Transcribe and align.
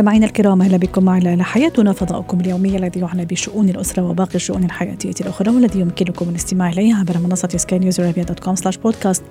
مستمعينا 0.00 0.26
الكرام 0.26 0.62
أهلا 0.62 0.76
بكم 0.76 1.04
معنا. 1.04 1.44
حياتنا 1.44 1.92
فضاؤكم 1.92 2.40
اليومي 2.40 2.76
الذي 2.76 3.00
يعنى 3.00 3.24
بشؤون 3.24 3.68
الأسرة 3.68 4.02
وباقي 4.02 4.34
الشؤون 4.34 4.64
الحياتية 4.64 5.14
الأخرى 5.20 5.50
والذي 5.50 5.80
يمكنكم 5.80 6.28
الاستماع 6.28 6.68
اليه 6.68 6.94
عبر 6.94 7.18
منصة 7.18 7.48
سكاي 7.56 7.78
نيوز 7.78 8.00
عربيه 8.00 8.22
dot 8.22 8.40
com 8.40 8.54
slash 8.56 8.76
podcast 8.76 9.22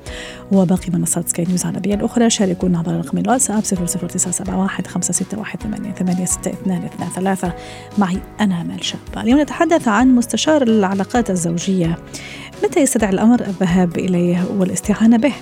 وباقي 0.52 0.92
منصات 0.94 1.30
سكاي 1.30 1.46
نيوز 1.46 1.66
العربية 1.66 1.94
الأخرى. 1.94 2.30
شاركونا 2.30 2.80
عبر 2.80 2.92
رقم 2.92 3.18
الواتساب 3.18 3.64
00971 3.64 4.86
561 4.86 5.96
86223 5.96 7.52
معي 7.98 8.18
أنا 8.40 8.62
آمال 8.62 8.86
شابه 8.86 9.22
اليوم 9.22 9.42
نتحدث 9.42 9.88
عن 9.88 10.16
مستشار 10.16 10.62
العلاقات 10.62 11.30
الزوجية. 11.30 11.98
متى 12.64 12.80
يستدعي 12.80 13.10
الأمر 13.10 13.42
الذهاب 13.42 13.98
إليه 13.98 14.44
والاستعانة 14.58 15.18
به؟ 15.18 15.34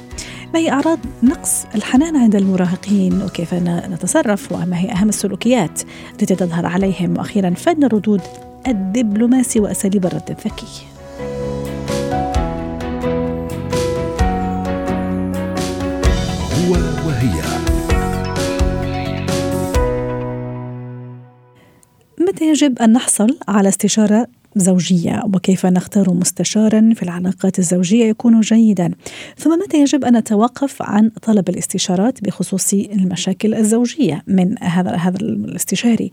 ما 0.54 0.60
هي 0.60 0.72
أعراض 0.72 1.00
نقص 1.24 1.66
الحنان 1.76 2.16
عند 2.16 2.36
المراهقين 2.36 3.22
وكيف 3.24 3.54
نتصرف 3.54 4.52
وما 4.52 4.80
هي 4.80 4.92
أهم 4.92 5.10
السلوكيات 5.10 5.82
التي 6.12 6.36
تظهر 6.36 6.66
عليهم؟ 6.66 7.18
وأخيرا 7.18 7.50
فن 7.50 7.84
الردود 7.84 8.22
الدبلوماسي 8.68 9.60
وأساليب 9.60 10.06
الرد 10.06 10.30
الذكي. 10.30 10.68
هو 16.54 16.74
وهي. 17.08 17.42
متى 22.20 22.50
يجب 22.50 22.80
أن 22.80 22.94
نحصل 22.94 23.38
على 23.48 23.70
استشارة 23.70 24.28
زوجية 24.60 25.22
وكيف 25.34 25.66
نختار 25.66 26.14
مستشارا 26.14 26.94
في 26.96 27.04
العلاقات 27.04 27.60
الزوجية 27.60 28.06
يكون 28.06 28.40
جيدا. 28.40 28.92
ثم 29.38 29.60
متى 29.60 29.82
يجب 29.82 30.06
أن 30.06 30.18
نتوقف 30.18 30.82
عن 30.82 31.10
طلب 31.10 31.50
الاستشارات 31.50 32.24
بخصوص 32.24 32.74
المشاكل 32.74 33.54
الزوجية 33.54 34.24
من 34.28 34.64
هذا 34.64 34.96
هذا 34.96 35.18
الاستشاري؟ 35.18 36.12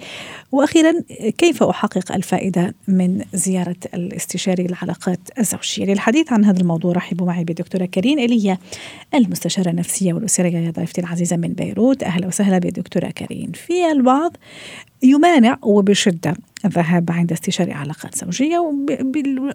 وأخيرا 0.52 0.92
كيف 1.38 1.62
أحقق 1.62 2.12
الفائدة 2.12 2.74
من 2.88 3.24
زيارة 3.34 3.76
الاستشاري 3.94 4.66
للعلاقات 4.66 5.20
الزوجية؟ 5.38 5.84
للحديث 5.84 6.32
عن 6.32 6.44
هذا 6.44 6.60
الموضوع 6.60 6.92
رحبوا 6.92 7.26
معي 7.26 7.44
بالدكتورة 7.44 7.84
كريم 7.84 8.18
إيليا 8.18 8.58
المستشارة 9.14 9.70
النفسية 9.70 10.12
والأسرية 10.12 10.70
ضيفتي 10.70 11.00
العزيزة 11.00 11.36
من 11.36 11.52
بيروت. 11.52 12.02
أهلا 12.02 12.26
وسهلا 12.26 12.58
بالدكتورة 12.58 13.10
كريم. 13.10 13.52
في 13.52 13.92
البعض 13.92 14.36
يمانع 15.04 15.58
وبشدة 15.62 16.34
الذهاب 16.64 17.10
عند 17.10 17.32
استشاري 17.32 17.72
علاقات 17.72 18.14
زوجية 18.14 18.74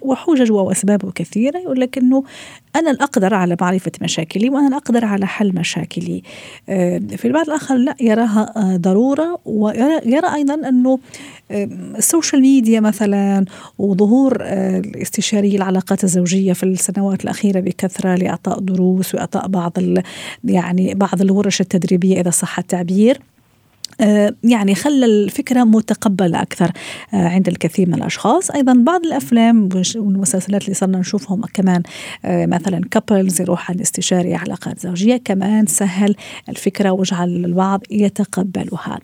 وحجج 0.02 0.52
وأسبابه 0.52 1.12
كثيرة 1.12 1.58
يقول 1.58 1.80
لك 1.80 1.98
أنه 1.98 2.24
أنا 2.76 2.92
الأقدر 2.92 3.34
على 3.34 3.58
معرفة 3.62 3.92
مشاكلي 4.02 4.50
وأنا 4.50 4.68
الأقدر 4.68 5.06
على 5.06 5.28
حل 5.28 5.56
مشاكلي. 5.56 6.24
آه، 6.70 6.98
في 6.98 7.26
البعض 7.26 7.46
الآخر 7.50 7.76
لا 7.76 7.96
يراها 8.02 8.54
آه، 8.58 8.78
ضرورة 8.78 9.40
ويرى 9.46 10.34
أيضا 10.36 10.70
أنه 10.70 11.00
آه، 11.52 11.70
ال 11.98 12.04
social 12.04 12.42
media 12.42 12.80
مثلا 12.80 13.46
وظهور 13.78 14.38
الاستشاري 14.42 15.56
العلاقات 15.56 16.04
الزوجية 16.04 16.54
في 16.54 16.64
السنوات 16.64 17.24
الأخيرة 17.24 17.60
بكثرة 17.60 18.16
لإعطاء 18.16 18.60
دروس 18.60 19.16
وإعطاء 19.16 19.48
بعض 19.48 19.74
يعني 20.44 20.94
بعض 20.94 21.22
الورش 21.22 21.62
التدريبية 21.62 22.22
إذا 22.22 22.30
صح 22.30 22.60
التعبير. 22.60 23.16
آه، 23.16 23.39
يعني 24.44 24.76
خلى 24.76 25.06
الفكرة 25.06 25.64
متقبلة 25.64 26.42
أكثر 26.42 26.72
آه، 27.14 27.28
عند 27.28 27.48
الكثير 27.48 27.88
من 27.88 27.94
الأشخاص. 27.94 28.52
أيضا 28.52 28.74
بعض 28.74 29.06
الأفلام 29.06 29.70
والمسلسلات 29.96 30.64
اللي 30.64 30.74
صرنا 30.74 30.98
نشوفهم 30.98 31.42
كمان 31.54 31.84
آه، 32.26 32.46
مثلا 32.46 32.82
كابلز 32.92 33.42
يروح 33.42 33.72
عند 33.72 33.82
استشاري 33.82 34.36
علاقات 34.36 34.80
زوجية 34.80 35.18
كمان 35.18 35.66
سهل 35.66 36.16
الفكرة 36.50 36.92
وجعل 36.92 37.30
البعض 37.30 37.84
يتقبلها. 37.92 39.00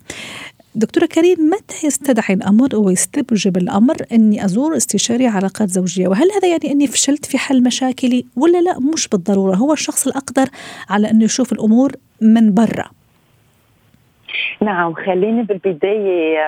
دكتورة 0.74 1.06
كريم 1.06 1.38
متى 1.50 1.86
يستدعي 1.86 2.34
الأمر 2.34 2.76
ويستوجب 2.76 3.56
الأمر 3.56 3.96
أني 4.12 4.44
أزور 4.44 4.76
استشاري 4.76 5.26
علاقات 5.26 5.70
زوجية؟ 5.70 6.08
وهل 6.08 6.28
هذا 6.36 6.48
يعني 6.48 6.72
أني 6.72 6.86
فشلت 6.86 7.24
في 7.24 7.38
حل 7.38 7.62
مشاكلي 7.62 8.24
ولا 8.36 8.58
لا؟ 8.62 8.78
مش 8.80 9.08
بالضرورة. 9.08 9.56
هو 9.56 9.72
الشخص 9.72 10.06
الأقدر 10.06 10.48
على 10.88 11.10
أنه 11.10 11.24
يشوف 11.24 11.52
الأمور 11.52 11.92
من 12.20 12.54
برا. 12.54 12.90
نعم 14.60 14.94
خليني 14.94 15.42
بالبداية 15.42 16.38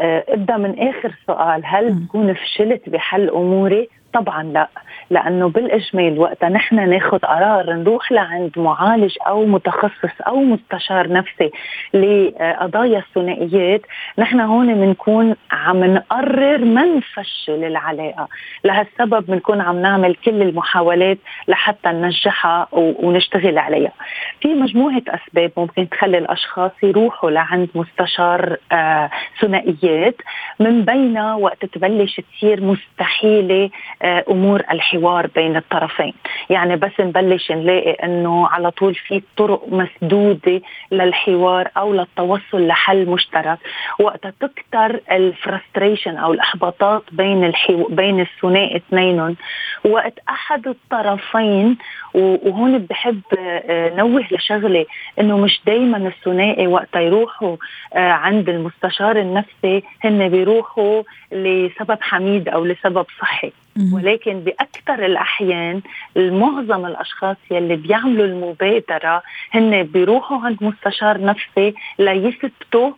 آه، 0.00 0.24
أبدأ 0.28 0.56
من 0.56 0.78
آخر 0.88 1.14
سؤال. 1.26 1.62
هل 1.64 1.92
بكون 1.92 2.34
فشلت 2.34 2.88
بحل 2.88 3.30
أموري؟ 3.30 3.88
طبعا 4.12 4.42
لا. 4.42 4.68
لأنه 5.10 5.48
بالإجمال 5.48 6.18
وقتها 6.18 6.48
نحن 6.48 6.90
ناخذ 6.90 7.18
قرار 7.18 7.72
نروح 7.72 8.12
لعند 8.12 8.52
معالج 8.56 9.16
أو 9.26 9.46
متخصص 9.46 10.20
أو 10.26 10.36
مستشار 10.36 11.12
نفسي 11.12 11.50
لقضايا 11.94 12.98
الثنائيات 12.98 13.80
نحن 14.18 14.40
هون 14.40 14.74
بنكون 14.74 15.36
عم 15.50 15.84
نقرر 15.84 16.64
ما 16.64 16.84
نفشل 16.84 17.64
العلاقة. 17.64 18.28
لهالسبب 18.64 19.26
بنكون 19.26 19.60
عم 19.60 19.82
نعمل 19.82 20.14
كل 20.14 20.42
المحاولات 20.42 21.18
لحتى 21.48 21.88
ننجحها 21.88 22.68
ونشتغل 22.72 23.58
عليها. 23.58 23.92
في 24.40 24.48
مجموعة 24.48 25.02
أسباب 25.08 25.50
ممكن 25.56 25.88
تخلي 25.88 26.18
الأشخاص 26.18 26.70
يروحوا 26.82 27.30
لعند 27.30 27.68
مستشار 27.74 28.56
آه 28.72 29.10
ثنائيات 29.40 30.16
من 30.60 30.84
بينها 30.84 31.34
وقت 31.34 31.64
تبلش 31.64 32.20
تصير 32.20 32.60
مستحيلة 32.64 33.70
أمور 34.02 34.62
الحوار 34.70 35.26
بين 35.26 35.56
الطرفين. 35.56 36.12
يعني 36.50 36.76
بس 36.76 37.00
نبلش 37.00 37.52
نلاقي 37.52 37.90
إنه 37.92 38.46
على 38.48 38.70
طول 38.70 38.94
في 38.94 39.22
طرق 39.36 39.68
مسدودة 39.68 40.60
للحوار 40.92 41.68
أو 41.76 41.92
للتوصل 41.92 42.66
لحل 42.66 43.06
مشترك. 43.06 43.58
وقتها 44.00 44.32
تكتر 44.40 45.00
الفرستريشن 45.12 46.16
أو 46.16 46.32
الإحباطات 46.32 47.02
بين 47.12 47.44
الحو... 47.44 47.88
بين 47.88 48.20
الثنائي 48.20 48.76
اثنينهم 48.76 49.36
وقت 49.84 50.18
أحد 50.28 50.68
الطرفين 50.68 51.78
وهون 52.14 52.78
بحب 52.78 53.20
آه، 53.38 53.94
نوه 53.94 54.24
لشغلة 54.30 54.86
إنه 55.20 55.36
مش 55.38 55.60
دائما 55.66 55.96
الثنائي 55.96 56.66
وقت 56.66 56.96
يروحوا 56.96 57.56
آه، 57.94 57.98
عند 58.10 58.48
المستشار 58.48 59.16
النفسي 59.20 59.82
هن 60.04 60.28
بيروحوا 60.28 61.02
لسبب 61.32 61.98
حميد 62.00 62.48
أو 62.48 62.64
لسبب 62.64 63.06
صحي. 63.20 63.52
ولكن 63.92 64.40
بأكثر 64.40 65.06
الأحيان 65.06 65.80
معظم 66.16 66.86
الأشخاص 66.86 67.36
يلي 67.50 67.76
بيعملوا 67.76 68.26
المبادرة 68.26 69.22
هن 69.50 69.82
بيروحوا 69.82 70.38
عند 70.38 70.58
مستشار 70.60 71.20
نفسي 71.20 71.74
ليثبتوا 71.98 72.92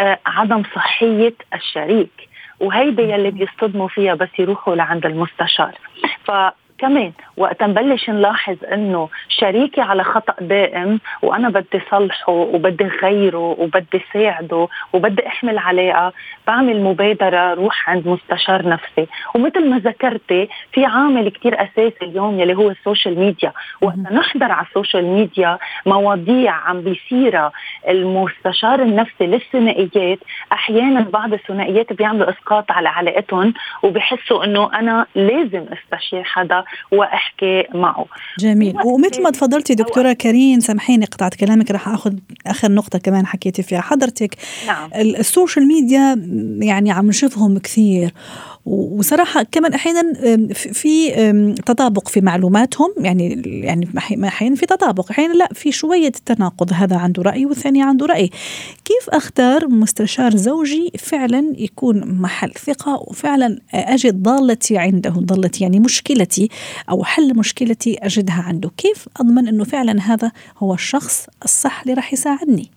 آه، 0.00 0.18
عدم 0.26 0.62
صحية 0.74 1.34
الشريك. 1.54 2.28
وهيدا 2.60 3.02
يلي 3.02 3.30
بيصطدموا 3.30 3.88
فيها 3.88 4.14
بس 4.14 4.28
يروحوا 4.38 4.74
لعند 4.74 5.06
المستشار. 5.06 5.74
ف 6.24 6.30
كمان. 6.84 7.12
وقت 7.36 7.62
نبلش 7.62 8.10
نلاحظ 8.10 8.56
إنه 8.72 9.08
شريكي 9.28 9.80
على 9.80 10.04
خطأ 10.04 10.34
دائم 10.40 11.00
وأنا 11.22 11.48
بدي 11.48 11.80
صلحه 11.90 12.32
وبدي 12.32 12.84
غيره 12.84 13.56
وبدي 13.58 14.00
ساعده 14.12 14.68
وبدي 14.92 15.26
أحمل 15.26 15.58
علاقه 15.58 16.12
بعمل 16.46 16.82
مبادرة 16.82 17.54
روح 17.54 17.90
عند 17.90 18.08
مستشار 18.08 18.68
نفسي. 18.68 19.06
ومثل 19.34 19.70
ما 19.70 19.78
ذكرتي 19.78 20.48
في 20.72 20.84
عامل 20.84 21.28
كتير 21.28 21.62
أساسي 21.62 22.02
اليوم 22.02 22.40
يلي 22.40 22.54
هو 22.54 22.70
ال 22.70 22.77
social 22.77 23.18
media. 23.18 23.52
وقت 23.82 23.98
نحضر 23.98 24.52
على 24.52 24.66
ال 24.66 24.71
social 24.71 25.04
media 25.04 25.58
مواضيع 25.86 26.52
عم 26.52 26.80
بيصيرها 26.80 27.52
المستشار 27.88 28.82
النفسي 28.82 29.26
للثنائيات. 29.26 30.18
أحيانا 30.52 31.00
بعض 31.00 31.32
الثنائيات 31.32 31.92
بيعملوا 31.92 32.30
إسقاط 32.30 32.72
على 32.72 32.88
علاقتهم 32.88 33.54
وبحسوا 33.82 34.44
إنه 34.44 34.70
أنا 34.78 35.06
لازم 35.14 35.64
أستشير 35.72 36.24
حدا. 36.24 36.64
وأحكي 36.92 37.64
معه. 37.74 38.06
جميل. 38.38 38.74
ومثل 38.84 39.22
ما 39.22 39.30
تفضلتي 39.30 39.74
دكتورة 39.74 40.12
كريم 40.12 40.60
سامحيني 40.60 41.04
قطعت 41.04 41.34
كلامك 41.34 41.70
راح 41.70 41.88
آخذ 41.88 42.14
آخر 42.46 42.72
نقطة 42.72 42.98
كمان 42.98 43.26
حكيتي 43.26 43.62
فيها. 43.62 43.80
حضرتك 43.80 44.36
نعم. 44.66 44.90
ال 44.94 45.04
social 45.04 45.66
media 45.68 46.16
يعني 46.66 46.92
عم 46.92 47.06
نشوفهم 47.06 47.58
كثير. 47.58 48.12
وصراحة 48.66 49.42
كمان 49.42 49.74
أحيانا 49.74 50.12
في 50.54 51.10
تطابق 51.66 52.08
في 52.08 52.20
معلوماتهم 52.20 52.94
يعني 52.98 53.42
يعني 53.46 53.88
أحيانا 54.24 54.56
في 54.56 54.66
تطابق 54.66 55.10
أحيانا 55.10 55.32
لا 55.32 55.48
في 55.54 55.72
شوية 55.72 56.12
تناقض 56.26 56.72
هذا 56.72 56.96
عنده 56.96 57.22
رأي 57.22 57.46
والثاني 57.46 57.82
عنده 57.82 58.06
رأي. 58.06 58.30
كيف 58.84 59.10
أختار 59.10 59.68
مستشار 59.68 60.36
زوجي 60.36 60.92
فعلا 60.98 61.54
يكون 61.58 62.20
محل 62.20 62.50
ثقة 62.50 62.94
وفعلا 62.94 63.58
أجد 63.74 64.22
ضالتي 64.22 64.78
عنده 64.78 65.10
ضالتي 65.10 65.64
يعني 65.64 65.80
مشكلتي 65.80 66.48
أو 66.90 67.04
حل 67.04 67.36
مشكلتي 67.36 67.98
أجدها 68.02 68.42
عنده؟ 68.42 68.70
كيف 68.76 69.08
أضمن 69.20 69.48
إنه 69.48 69.64
فعلا 69.64 70.02
هذا 70.02 70.32
هو 70.58 70.74
الشخص 70.74 71.26
الصح 71.44 71.80
اللي 71.80 71.94
راح 71.94 72.12
يساعدني؟ 72.12 72.73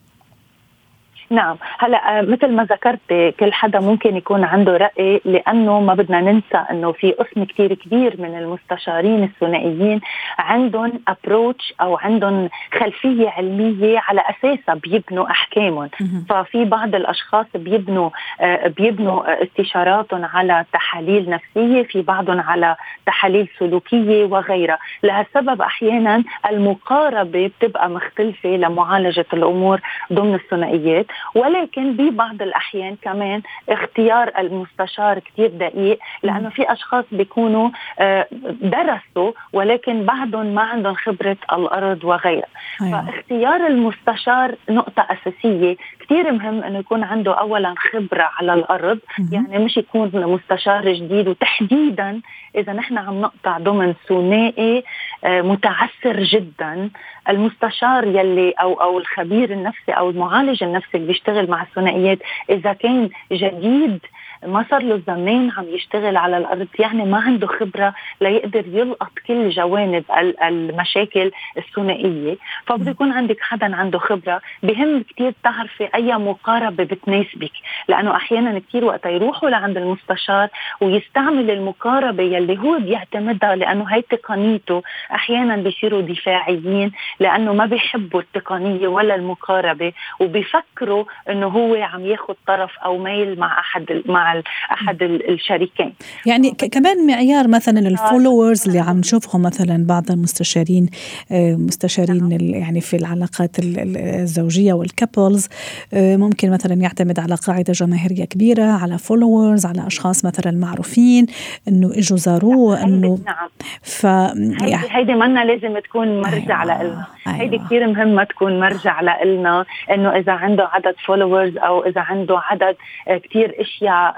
نعم. 1.29 1.57
هلا 1.79 2.19
آه، 2.19 2.21
مثل 2.21 2.51
ما 2.51 2.63
ذكرت 2.63 3.35
كل 3.39 3.53
حدا 3.53 3.79
ممكن 3.79 4.17
يكون 4.17 4.43
عنده 4.43 4.77
رأي 4.77 5.21
لأنه 5.25 5.79
ما 5.79 5.93
بدنا 5.93 6.21
ننسى 6.21 6.57
إنه 6.71 6.91
في 6.91 7.11
قسم 7.11 7.43
كثير 7.43 7.73
كبير 7.73 8.15
من 8.21 8.37
المستشارين 8.37 9.23
الثنائيين 9.23 10.01
عندهم 10.39 10.93
ابروتش 11.07 11.73
أو 11.81 11.97
عندهم 11.97 12.49
خلفية 12.79 13.29
علمية 13.29 13.99
على 14.07 14.21
أساسها 14.29 14.75
بيبنوا 14.75 15.31
أحكامهم. 15.31 15.89
ففي 16.29 16.65
بعض 16.65 16.95
الأشخاص 16.95 17.45
بيبنوا 17.55 18.09
آه، 18.41 18.67
بيبنوا 18.67 19.43
استشاراتهم 19.43 20.25
على 20.25 20.65
تحاليل 20.73 21.29
نفسية 21.29 21.83
في 21.83 22.01
بعضهم 22.01 22.39
على 22.39 22.75
تحاليل 23.05 23.47
سلوكية 23.59 24.25
وغيرها. 24.25 24.77
لهالسبب 25.03 25.61
أحيانا 25.61 26.23
المقاربة 26.49 27.47
بتبقى 27.59 27.89
مختلفة 27.89 28.49
لمعالجة 28.49 29.25
الأمور 29.33 29.79
ضمن 30.13 30.33
الثنائيات. 30.35 31.05
ولكن 31.35 31.93
ببعض 31.93 32.41
الأحيان 32.41 32.95
كمان 33.01 33.41
اختيار 33.69 34.31
المستشار 34.37 35.19
كثير 35.19 35.47
دقيق 35.47 35.99
لأنه 36.23 36.49
في 36.49 36.71
أشخاص 36.71 37.05
بيكونوا 37.11 37.69
آه، 37.99 38.27
درسوا 38.61 39.31
ولكن 39.53 40.05
بعدهم 40.05 40.45
ما 40.45 40.61
عندهم 40.61 40.95
خبرة 40.95 41.37
الأرض 41.53 42.03
وغيرها 42.03 42.47
أيوة. 42.81 43.05
فاختيار 43.05 43.67
المستشار 43.67 44.55
نقطة 44.69 45.07
أساسية 45.09 45.75
كثير 46.07 46.31
مهم 46.31 46.63
إنه 46.63 46.79
يكون 46.79 47.03
عنده 47.03 47.33
اولا 47.33 47.73
خبرة 47.77 48.29
على 48.39 48.53
الأرض. 48.53 48.99
يعني 49.31 49.65
مش 49.65 49.77
يكون 49.77 50.11
مستشار 50.13 50.93
جديد 50.93 51.27
وتحديدا 51.27 52.21
إذا 52.55 52.73
نحن 52.73 52.97
عم 52.97 53.21
نقطع 53.21 53.57
ضمن 53.57 53.93
ثنائي 54.07 54.83
آه، 55.23 55.41
متعسر 55.41 56.23
جدا 56.23 56.89
المستشار 57.29 58.07
يلي 58.07 58.51
أو 58.51 58.73
أو 58.73 58.97
الخبير 58.97 59.51
النفسي 59.51 59.91
أو 59.91 60.09
المعالج 60.09 60.63
النفسي 60.63 60.97
اللي 60.97 61.07
بيشتغل 61.07 61.49
مع 61.49 61.61
الثنائيات 61.61 62.19
إذا 62.49 62.73
كان 62.73 63.09
جديد 63.31 63.99
ما 64.45 64.65
صار 64.69 64.83
له 64.83 65.01
زمان 65.07 65.51
عم 65.57 65.65
يشتغل 65.69 66.17
على 66.17 66.37
الأرض 66.37 66.67
يعني 66.79 67.05
ما 67.05 67.17
عنده 67.17 67.47
خبرة 67.47 67.93
ليقدر 68.21 68.63
يلقط 68.67 69.11
كل 69.27 69.49
جوانب 69.49 70.03
المشاكل 70.43 71.31
الثنائية. 71.57 72.37
فبده 72.65 72.91
يكون 72.91 73.11
عندك 73.11 73.37
حدا 73.41 73.75
عنده 73.75 73.99
خبرة. 73.99 74.41
بهم 74.63 75.03
كثير 75.03 75.33
تعرفي 75.43 75.89
أي 75.95 76.17
مقاربة 76.17 76.83
بتناسبك 76.83 77.51
لأنه 77.87 78.15
أحيانا 78.15 78.59
كثير 78.59 78.85
وقت 78.85 79.05
يروحوا 79.05 79.49
لعند 79.49 79.77
المستشار 79.77 80.47
ويستعمل 80.81 81.51
المقاربة 81.51 82.23
يلي 82.23 82.57
هو 82.57 82.79
بيعتمدها 82.79 83.55
لأنه 83.55 83.85
هي 83.89 84.01
تقنيته 84.01 84.83
أحيانا 85.13 85.55
بيصيروا 85.55 86.01
دفاعيين 86.01 86.91
لأنه 87.19 87.53
ما 87.53 87.65
بيحبوا 87.65 88.21
التقنية 88.21 88.87
ولا 88.87 89.15
المقاربة 89.15 89.93
وبيفكروا 90.19 91.05
إنه 91.29 91.47
هو 91.47 91.75
عم 91.75 92.05
ياخذ 92.05 92.33
طرف 92.47 92.79
أو 92.79 92.97
ميل 92.97 93.39
مع 93.39 93.59
أحد 93.59 94.03
مع 94.05 94.26
مع 94.27 94.41
أحد 94.71 95.03
الشريكين 95.03 95.93
يعني 96.25 96.51
كمان 96.51 97.07
معيار 97.07 97.47
مثلا 97.47 97.79
ال 97.79 97.88
followers 97.88 98.67
اللي 98.67 98.79
عم 98.79 98.99
نشوفهم 98.99 99.41
مثلا 99.41 99.85
بعض 99.87 100.11
المستشارين 100.11 100.89
آه، 101.31 101.55
مستشارين 101.55 102.29
نعم. 102.29 102.41
يعني 102.41 102.81
في 102.81 102.95
العلاقات 102.95 103.51
الزوجية 103.59 104.73
وال 104.73 104.90
couples 104.90 105.49
آه، 105.93 106.17
ممكن 106.17 106.51
مثلا 106.51 106.73
يعتمد 106.73 107.19
على 107.19 107.35
قاعدة 107.35 107.73
جماهيرية 107.73 108.25
كبيرة 108.25 108.63
على 108.63 108.97
followers 108.97 109.65
على 109.65 109.87
أشخاص 109.87 110.25
مثلا 110.25 110.51
معروفين 110.51 111.25
إنه 111.67 111.91
إجوا 111.91 112.17
زاروه 112.17 112.75
نعم، 112.75 112.93
إنه 112.93 113.19
نعم 113.25 113.49
ف 113.81 114.05
هيدي, 114.05 114.77
هيدي 114.89 115.13
منا 115.13 115.45
لازم 115.45 115.79
تكون 115.79 116.21
مرجع 116.21 116.63
أيوة. 116.63 116.83
لنا 116.83 117.05
أيوة. 117.27 117.39
هيدي 117.41 117.57
كثير 117.57 117.87
مهمه 117.87 118.23
تكون 118.23 118.59
مرجع 118.59 119.01
لنا 119.01 119.65
إنه 119.91 120.09
إذا 120.17 120.33
عنده 120.33 120.69
عدد 120.73 120.95
followers 121.05 121.57
أو 121.57 121.85
إذا 121.85 122.01
عنده 122.01 122.39
عدد 122.39 122.75
آه، 123.07 123.17
كثير 123.17 123.55
أشياء 123.61 123.93
آه، 123.93 124.16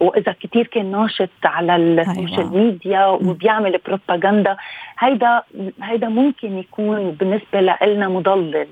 وإذا 0.00 0.34
كثير 0.40 0.66
كان 0.66 0.90
ناشط 0.90 1.28
على 1.44 1.76
ال 1.76 1.85
social 1.85 2.38
أيوة. 2.38 2.56
ميديا 2.56 3.06
وبيعمل 3.06 3.80
بروباغندا 3.86 4.56
هيدا 4.98 5.42
هيدا 5.82 6.08
ممكن 6.08 6.58
يكون 6.58 7.10
بالنسبة 7.10 7.60
لنا 7.60 8.08
مضلل. 8.08 8.66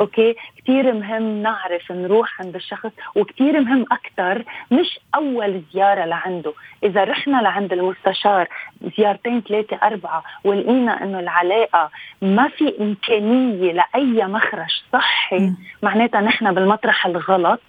okay؟ 0.00 0.36
كثير 0.58 0.92
مهم 0.92 1.42
نعرف 1.42 1.92
نروح 1.92 2.40
عند 2.40 2.54
الشخص 2.54 2.90
وكثير 3.14 3.60
مهم 3.60 3.86
أكثر 3.92 4.44
مش 4.70 5.00
أول 5.14 5.62
زيارة 5.72 6.04
لعنده. 6.04 6.52
إذا 6.84 7.04
رحنا 7.04 7.42
لعند 7.42 7.72
المستشار 7.72 8.48
زيارتين 8.98 9.40
ثلاثة 9.40 9.78
أربعة 9.82 10.22
ولقينا 10.44 11.02
إنه 11.02 11.20
العلاقة 11.20 11.90
ما 12.22 12.48
في 12.48 12.74
إمكانية 12.80 13.72
لأي 13.72 14.26
مخرج 14.26 14.82
صحي 14.92 15.52
معناتها 15.82 16.20
نحن 16.20 16.54
بالمطرح 16.54 17.06
الغلط 17.06 17.60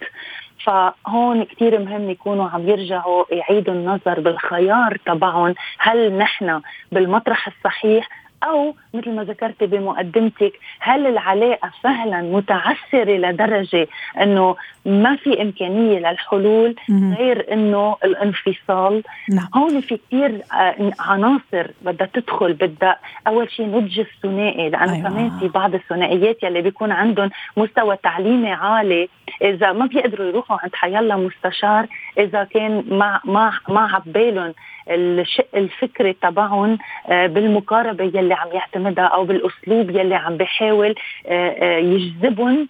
فهون 0.63 1.43
كثير 1.43 1.79
مهم 1.79 2.09
يكونوا 2.09 2.49
عم 2.49 2.69
يرجعوا 2.69 3.25
يعيدوا 3.31 3.73
النظر 3.73 4.19
بالخيار 4.19 4.97
تبعهم. 5.05 5.55
هل 5.77 6.17
نحن 6.17 6.61
بالمطرح 6.91 7.47
الصحيح 7.47 8.09
أو 8.43 8.75
مثل 8.93 9.11
ما 9.11 9.23
ذكرتي 9.23 9.65
بمقدمتك 9.65 10.59
هل 10.79 11.07
العلاقة 11.07 11.71
فعلا 11.83 12.21
متعسره 12.21 13.17
لدرجة 13.17 13.87
إنه 14.21 14.55
ما 14.85 15.15
في 15.15 15.41
إمكانية 15.41 15.99
للحلول 15.99 16.75
غير 16.89 17.53
إنه 17.53 17.95
الانفصال 18.03 19.03
نعم. 19.29 19.47
هون 19.55 19.81
في 19.81 19.97
كثير 19.97 20.41
آه، 20.53 20.91
عناصر 20.99 21.71
بدها 21.81 22.07
تدخل 22.13 22.53
بدها 22.53 22.97
أول 23.27 23.51
شيء 23.51 23.65
نضج 23.67 23.99
الثنائي 23.99 24.69
لأنه 24.69 24.93
أيوة. 24.93 25.09
كمان 25.09 25.29
في 25.39 25.47
بعض 25.47 25.73
الثنائيات 25.75 26.43
يلي 26.43 26.61
بيكون 26.61 26.91
عندهم 26.91 27.29
مستوى 27.57 27.97
تعليمي 28.03 28.51
عالي 28.51 29.09
إذا 29.41 29.71
ما 29.71 29.85
بيقدروا 29.85 30.27
يروحوا 30.27 30.57
عند 30.63 30.75
حيلا 30.75 31.15
مستشار 31.15 31.87
إذا 32.17 32.43
كان 32.43 32.83
ما 32.89 33.19
ما 33.25 33.51
ما 33.69 33.81
عبالهم 33.81 34.53
الشق 34.89 35.47
الفكري 35.55 36.13
تبعهم 36.13 36.77
آه، 37.09 37.27
بالمقاربة 37.27 38.03
يلي 38.03 38.33
عم 38.33 38.49
يعتمدها 38.83 39.05
أو 39.05 39.25
بالأسلوب 39.25 39.89
يلي 39.89 40.15
عم 40.15 40.37
بيحاول 40.37 40.95
آه، 41.27 41.49
آه، 41.49 41.77
يجذبهم 41.77 42.67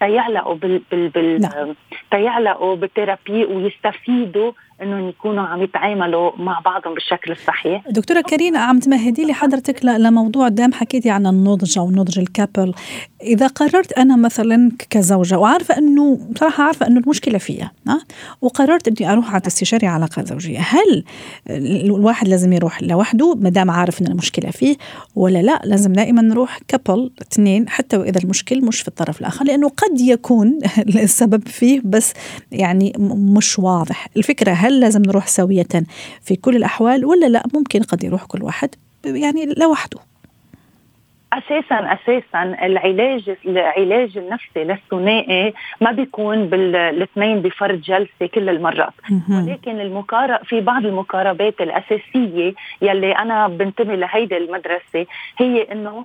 تيعلقوا 0.00 0.54
بال 0.54 0.82
بال 0.90 1.08
بال 1.08 1.40
نعم. 1.40 1.74
تيعلقوا 2.10 2.76
بالثيرابي 2.76 3.44
ويستفيدوا 3.44 4.52
إنهم 4.82 5.08
يكونوا 5.08 5.44
عم 5.44 5.62
يتعاملوا 5.62 6.30
مع 6.36 6.60
بعضهم 6.64 6.94
بالشكل 6.94 7.32
الصحيح 7.32 7.82
دكتورة 7.88 8.20
كريم 8.20 8.56
عم 8.56 8.78
تمهدي 8.78 9.24
لي 9.24 9.32
حضرتك 9.32 9.84
لموضوع 9.84 10.48
دام 10.48 10.72
حكيتي 10.72 11.10
عن 11.10 11.26
النضج 11.26 11.78
أو 11.78 11.90
نضج 11.90 12.18
الكابل 12.18 12.74
إذا 13.22 13.46
قررت 13.46 13.92
أنا 13.92 14.16
مثلا 14.16 14.70
كزوجة 14.90 15.38
وعارفه 15.38 15.78
أنه 15.78 16.18
بصراحة 16.30 16.64
عارفه 16.64 16.86
أنه 16.86 17.00
المشكلة 17.00 17.38
فيها 17.38 17.72
ها؟ 17.88 18.00
وقررت 18.42 18.88
إني 18.88 19.12
أروح 19.12 19.34
على 19.34 19.42
استشاري 19.46 19.86
علاقات 19.86 20.28
زوجية. 20.28 20.58
هل 20.58 21.04
الواحد 21.50 22.28
لازم 22.28 22.52
يروح 22.52 22.82
لوحده؟ 22.82 23.34
ما 23.34 23.50
دام 23.50 23.70
عارف 23.70 24.02
إن 24.02 24.06
المشكلة 24.06 24.50
فيه 24.50 24.76
ولا 25.16 25.42
لا 25.42 25.60
لازم 25.64 25.92
دائما 25.92 26.22
نروح 26.22 26.58
كابل 26.68 27.10
اثنين 27.22 27.68
حتى 27.68 27.96
وإذا 27.96 28.18
المشكل 28.18 28.64
مش 28.64 28.80
في 28.80 28.88
الطرف 28.88 29.20
الآخر 29.20 29.44
لأنه 29.44 29.68
قد 29.68 30.00
يكون 30.00 30.58
السبب 30.78 31.48
فيه 31.48 31.80
بس 31.84 32.12
يعني 32.52 32.92
مش 32.98 33.58
واضح. 33.58 34.08
الفكرة 34.16 34.52
هل 34.52 34.80
لازم 34.80 35.02
نروح 35.02 35.26
سوية 35.26 35.66
في 36.22 36.36
كل 36.36 36.56
الأحوال 36.56 37.04
ولا 37.04 37.26
لا؟ 37.26 37.42
ممكن 37.54 37.82
قد 37.82 38.04
يروح 38.04 38.24
كل 38.24 38.42
واحد 38.42 38.68
يعني 39.04 39.46
لوحده. 39.56 40.11
أساسا 41.32 41.92
أساسا 41.92 42.42
العلاج 42.66 43.36
العلاج 43.46 44.18
النفسي 44.18 44.64
للثنائي 44.64 45.54
ما 45.80 45.92
بيكون 45.92 46.46
بالاثنين 46.46 47.42
بفرد 47.42 47.80
جلسة 47.80 48.26
كل 48.34 48.48
المرات. 48.48 48.92
ولكن 49.48 49.80
المقارب 49.80 50.44
في 50.44 50.60
بعض 50.60 50.86
المقاربات 50.86 51.60
الأساسية 51.60 52.54
يلي 52.82 53.12
أنا 53.12 53.48
بنتمي 53.48 53.96
لهيدي 53.96 54.36
المدرسة 54.36 55.06
هي 55.38 55.62
إنه 55.72 56.04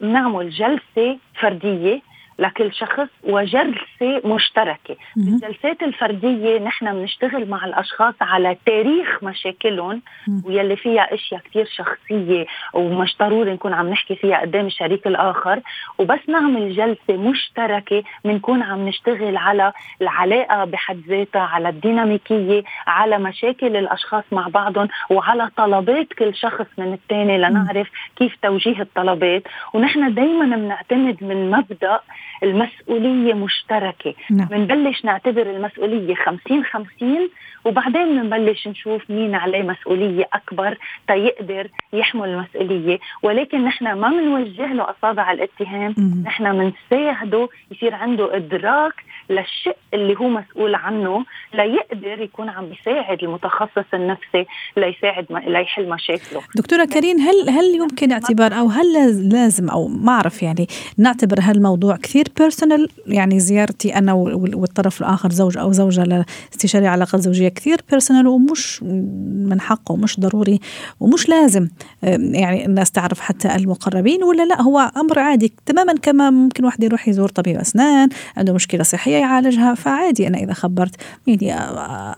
بنعمل 0.00 0.46
آه، 0.46 0.50
جلسة 0.50 1.18
فردية 1.40 2.00
لكل 2.38 2.72
شخص 2.72 3.08
وجلسة 3.24 4.20
مشتركة. 4.24 4.96
بالجلسات 5.16 5.82
الفردية 5.82 6.58
نحن 6.58 6.92
بنشتغل 6.92 7.48
مع 7.48 7.64
الأشخاص 7.64 8.14
على 8.20 8.56
تاريخ 8.66 9.24
مشاكلهم 9.24 10.02
ويلي 10.44 10.76
فيها 10.76 11.14
أشياء 11.14 11.40
كثير 11.40 11.66
شخصية 11.66 12.46
ومش 12.74 13.16
ضروري 13.20 13.52
نكون 13.52 13.72
عم 13.72 13.88
نحكي 13.88 14.16
فيها 14.16 14.40
قدام 14.40 14.66
الشريك 14.66 15.06
الآخر. 15.06 15.60
وبس 15.98 16.28
نعمل 16.28 16.72
جلسة 16.76 17.16
مشتركة 17.16 18.02
بنكون 18.24 18.62
عم 18.62 18.88
نشتغل 18.88 19.36
على 19.36 19.72
العلاقة 20.02 20.64
بحد 20.64 21.00
ذاتها 21.08 21.42
على 21.42 21.68
الديناميكية 21.68 22.62
على 22.86 23.18
مشاكل 23.18 23.76
الأشخاص 23.76 24.24
مع 24.32 24.48
بعضهم 24.48 24.88
وعلى 25.10 25.50
طلبات 25.56 26.12
كل 26.12 26.34
شخص 26.34 26.66
من 26.78 26.92
الثاني 26.92 27.38
لنعرف 27.38 27.88
كيف 28.16 28.36
توجيه 28.42 28.80
الطلبات. 28.80 29.42
ونحن 29.74 30.14
دائما 30.14 30.56
بنعتمد 30.56 31.24
من 31.24 31.50
مبدأ 31.50 32.00
المسؤولية 32.42 33.34
مشتركة. 33.34 34.14
نعم. 34.30 34.48
بنبلش 34.48 35.04
نعتبر 35.04 35.50
المسؤولية 35.50 36.14
50 36.14 36.64
50 36.64 37.28
وبعدين 37.64 38.22
بنبلش 38.22 38.68
نشوف 38.68 39.10
مين 39.10 39.34
عليه 39.34 39.62
مسؤولية 39.62 40.28
أكبر 40.32 40.78
تيقدر 41.08 41.68
يحمل 41.92 42.28
المسؤولية. 42.28 42.98
ولكن 43.22 43.64
نحن 43.64 43.92
ما 43.92 44.08
بنوجه 44.08 44.72
له 44.72 44.86
أصابع 44.90 45.32
الاتهام. 45.32 45.94
نحن 46.24 46.72
بنساعده 46.90 47.48
يصير 47.70 47.94
عنده 47.94 48.36
إدراك 48.36 48.94
للشق 49.30 49.76
اللي 49.94 50.16
هو 50.16 50.28
مسؤول 50.28 50.74
عنه 50.74 51.24
ليقدر 51.54 52.22
يكون 52.22 52.48
عم 52.48 52.66
بيساعد 52.66 53.22
المتخصص 53.22 53.84
النفسي 53.94 54.46
ليساعد 54.76 55.26
ليحل 55.46 55.88
مشاكله. 55.88 56.42
دكتورة 56.56 56.84
كريم 56.84 57.18
هل 57.18 57.50
هل 57.50 57.74
يمكن 57.74 58.12
اعتبار 58.12 58.52
أو 58.52 58.68
هل 58.68 58.92
لازم 59.32 59.68
أو 59.68 59.88
ما 59.88 60.12
أعرف 60.12 60.42
يعني 60.42 60.66
نعتبر 60.98 61.36
هالموضوع 61.40 61.96
كثير 61.96 62.24
personal 62.38 62.88
يعني 63.06 63.40
زيارتي 63.40 63.94
أنا 63.94 64.12
والطرف 64.12 65.00
الآخر 65.00 65.32
زوج 65.32 65.58
أو 65.58 65.72
زوجة 65.72 66.04
لاستشاري 66.04 66.86
علاقات 66.86 67.20
زوجية 67.20 67.48
كثير 67.48 67.80
personal 67.90 68.26
ومش 68.26 68.82
من 68.82 69.60
حقه 69.60 69.92
ومش 69.92 70.20
ضروري 70.20 70.60
ومش 71.00 71.28
لازم. 71.28 71.68
يعني 72.02 72.66
الناس 72.66 72.90
تعرف 72.90 73.20
حتى 73.20 73.54
المقربين 73.56 74.22
ولا 74.22 74.42
لا 74.42 74.62
هو 74.62 74.92
أمر 74.96 75.18
عادي 75.18 75.52
تماما 75.66 75.92
كما 75.92 76.30
ممكن 76.30 76.64
واحد 76.64 76.84
يروح 76.84 77.08
يزور 77.08 77.28
طبيب 77.28 77.56
أسنان 77.56 78.08
عنده 78.36 78.52
مشكلة 78.52 78.82
صحية 78.82 79.16
يعالجها 79.16 79.74
فعادي 79.74 80.26
أنا 80.26 80.38
إذا 80.38 80.52
خبرت 80.52 80.94
يعني 81.26 81.54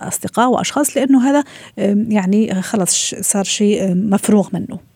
أصدقاء 0.09 0.51
وأشخاص 0.51 0.97
لأنه 0.97 1.31
هذا 1.31 1.45
يعني 2.09 2.63
خلص 2.63 3.15
صار 3.21 3.45
شيء 3.45 3.95
مفروغ 3.95 4.49
منه. 4.53 4.88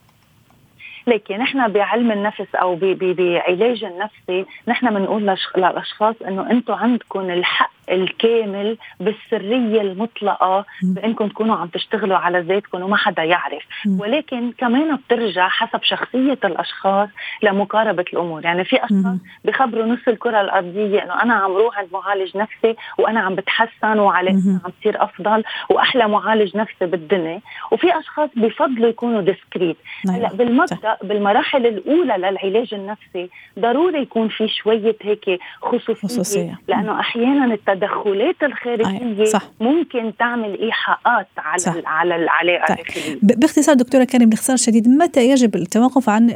لكن 1.07 1.39
نحن 1.39 1.69
بعلم 1.69 2.13
النفس 2.13 2.55
أو 2.55 2.75
بعلاج 2.75 3.85
النفسي 3.85 4.47
نحن 4.69 4.95
بنقول 4.95 5.37
للأشخاص 5.59 6.15
إنه 6.29 6.51
أنتم 6.51 6.75
عندكم 6.75 7.31
الحق 7.31 7.82
الكامل 7.93 8.77
بالسرية 9.01 9.81
المطلقة 9.81 10.65
بإنكم 10.83 11.29
تكونوا 11.29 11.57
عم 11.57 11.69
تشتغلوا 11.69 12.17
على 12.17 12.41
ذاتكم 12.41 12.83
وما 12.83 12.97
حدا 12.97 13.23
يعرف. 13.23 13.63
ولكن 13.99 14.53
كمان 14.59 14.97
بترجع 14.97 15.49
حسب 15.49 15.83
شخصية 15.83 16.39
الأشخاص 16.45 17.09
لمقاربة 17.43 18.05
الأمور. 18.13 18.45
يعني 18.45 18.65
في 18.65 18.77
أشخاص 18.77 19.17
بخبروا 19.45 19.87
نص 19.87 20.09
الكرة 20.09 20.41
الأرضية 20.41 21.03
إنه 21.05 21.23
أنا 21.23 21.35
عم 21.35 21.53
روح 21.53 21.79
عند 21.79 21.89
معالج 21.93 22.37
نفسي 22.37 22.77
وأنا 22.99 23.21
عم 23.21 23.35
بتحسن 23.35 23.99
وعلاقتي 23.99 24.59
عم 24.65 24.71
تصير 24.81 25.05
أفضل 25.05 25.45
وأحلى 25.71 26.09
معالج 26.09 26.57
نفسي 26.57 26.87
بالدنيا. 26.87 27.41
وفي 27.71 27.99
أشخاص 27.99 28.31
بفضلوا 28.37 28.89
يكونوا 28.89 29.21
ديسكريت 29.21 29.77
نعم. 30.07 30.17
هلأ 30.17 30.29
بالمبدا 30.35 30.97
بالمراحل 31.03 31.67
الأولى 31.67 32.15
للعلاج 32.17 32.75
النفسي 32.75 33.31
ضروري 33.59 34.03
يكون 34.03 34.29
في 34.29 34.49
شوية 34.49 34.97
هيك 35.03 35.41
خصوصية, 35.63 35.95
خصوصية. 35.95 36.59
لأنه 36.69 37.01
أحيانا 37.01 37.55
التدخلات 37.83 38.43
الخارجية 38.43 39.25
صح. 39.25 39.51
ممكن 39.61 40.13
تعمل 40.19 40.61
إيحاءات 40.61 41.27
على 41.39 41.59
صح. 41.59 41.75
على 41.87 42.17
العلاقه 42.17 42.75
طيب. 42.75 43.19
باختصار 43.23 43.75
دكتورة 43.75 44.05
كريم 44.05 44.29
باختصار 44.29 44.57
شديد 44.57 44.89
متى 44.89 45.29
يجب 45.29 45.57
التوقف 45.57 46.09
عن 46.09 46.29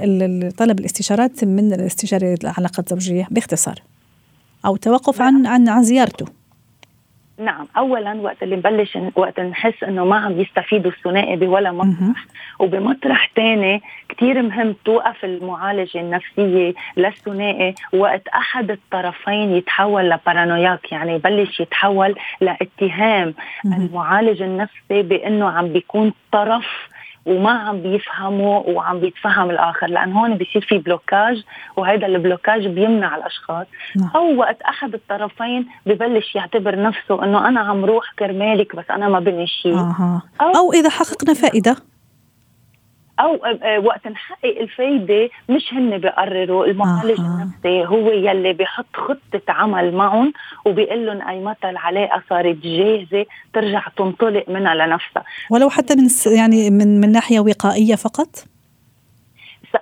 طلب 0.58 0.80
الاستشارات 0.80 1.44
من 1.44 1.72
الاستشاري 1.72 2.34
العلاقات 2.34 2.92
الزوجية 2.92 3.26
باختصار 3.30 3.74
أو 4.66 4.74
التوقف 4.74 5.22
عن 5.22 5.46
عن 5.46 5.68
عن 5.68 5.82
زيارته 5.82 6.26
نعم 7.38 7.66
اولا 7.76 8.14
وقت 8.20 8.42
اللي 8.42 8.56
نبلش 8.56 8.98
وقت 9.16 9.40
نحس 9.40 9.84
إنه 9.84 10.04
ما 10.04 10.16
عم 10.16 10.40
يستفيدوا 10.40 10.90
الثنائي 10.90 11.36
بولا 11.36 11.72
مطرح. 11.72 12.24
وبمطرح 12.58 13.30
ثاني 13.36 13.82
كثير 14.08 14.42
مهم 14.42 14.74
توقف 14.84 15.24
المعالجة 15.24 16.00
النفسية 16.00 16.74
للثنائي 16.96 17.74
وقت 17.92 18.28
أحد 18.28 18.70
الطرفين 18.70 19.54
يتحول 19.56 20.10
لبارانوياك 20.10 20.92
يعني 20.92 21.14
يبلش 21.14 21.60
يتحول 21.60 22.14
لاتهام 22.40 23.34
المعالج 23.64 24.42
النفسي 24.42 25.02
بإنه 25.02 25.48
عم 25.50 25.68
بيكون 25.68 26.12
طرف 26.32 26.88
وما 27.26 27.50
عم 27.50 27.82
بيفهموا 27.82 28.62
وعم 28.66 29.00
بيتفهم 29.00 29.50
الآخر 29.50 29.86
لأن 29.86 30.12
هون 30.12 30.34
بيصير 30.34 30.62
في 30.68 30.78
بلوكاج 30.78 31.44
وهذا 31.76 32.06
البلوكاج 32.06 32.66
بيمنع 32.66 33.16
الأشخاص. 33.16 33.66
نعم. 33.96 34.10
أو 34.16 34.36
وقت 34.36 34.62
أحد 34.62 34.94
الطرفين 34.94 35.66
ببلش 35.86 36.34
يعتبر 36.34 36.82
نفسه 36.82 37.24
إنه 37.24 37.48
أنا 37.48 37.60
عم 37.60 37.84
روح 37.84 38.12
كرمالك 38.18 38.76
بس 38.76 38.84
أنا 38.90 39.08
ما 39.08 39.20
بني 39.20 39.46
شيء 39.46 39.78
أو, 40.40 40.50
أو 40.56 40.72
إذا 40.72 40.90
حققنا 40.90 41.34
فائدة. 41.34 41.76
أو 43.20 43.34
آه، 43.34 43.58
آه، 43.62 43.78
وقت 43.78 44.06
نحقق 44.06 44.60
الفايدة 44.60 45.28
مش 45.48 45.74
هن 45.74 45.98
بيقرروا 45.98 46.66
المعالج 46.66 47.20
آه. 47.20 47.24
النفسي 47.24 47.86
هو 47.86 48.10
يلي 48.10 48.52
بيحط 48.52 48.86
خطة 48.96 49.42
عمل 49.48 49.94
معهم 49.94 50.32
وبيقول 50.64 51.06
لهم 51.06 51.28
أي 51.28 51.40
متى 51.40 51.70
العلاقه 51.70 52.22
صارت 52.30 52.56
جاهزة 52.56 53.26
ترجع 53.54 53.82
تنطلق 53.96 54.44
منها 54.48 54.74
لنفسها 54.74 55.24
ولو 55.50 55.70
حتى 55.70 55.94
من 55.94 56.08
يعني 56.26 56.70
من 56.70 57.00
من 57.00 57.12
ناحية 57.12 57.40
وقائية 57.40 57.94
فقط 57.94 58.28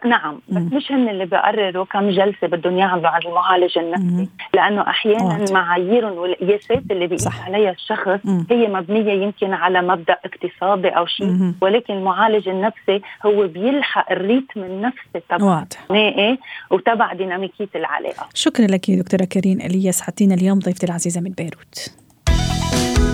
نعم 0.07 0.41
بس. 0.49 0.73
مش 0.73 0.93
هن 0.93 1.09
اللي 1.09 1.27
بيقرروا 1.27 1.85
كم 1.85 2.11
جلسة 2.11 2.47
بدهم 2.47 2.79
يعملوا 2.79 3.09
على 3.09 3.29
المعالج 3.29 3.79
النفسي. 3.79 4.29
لأنه 4.55 4.81
أحيانا 4.81 5.45
معاييرهم 5.51 6.19
والقياسات 6.19 6.83
اللي 6.91 7.07
بيقيس 7.07 7.29
عليها 7.47 7.71
الشخص 7.71 8.21
مم. 8.25 8.47
هي 8.51 8.69
مبنية 8.69 9.13
يمكن 9.13 9.53
على 9.53 9.83
مبدأ 9.83 10.17
اقتصادي 10.25 10.89
أو 10.89 11.07
شيء 11.07 11.53
ولكن 11.61 11.95
المعالج 11.95 12.49
النفسي 12.49 13.01
هو 13.27 13.47
بيلحق 13.47 14.13
الريتم 14.13 14.61
النفسي 14.61 15.21
تبع 15.31 15.65
وتبع 16.71 17.13
ديناميكية 17.13 17.69
العلاقة. 17.75 18.29
شكرا 18.35 18.67
لك 18.67 18.91
دكتورة 18.91 19.25
كريم 19.25 19.61
إلياس 19.61 20.03
حطينا 20.03 20.35
اليوم 20.35 20.59
ضيفتي 20.59 20.87
العزيزة 20.87 21.21
من 21.21 21.31
بيروت. 21.31 21.95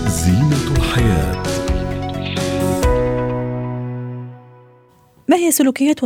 زينة 0.07 0.77
الحياة. 0.77 1.50
ما 5.31 5.37
هي 5.37 5.51
سلوكيات 5.51 6.03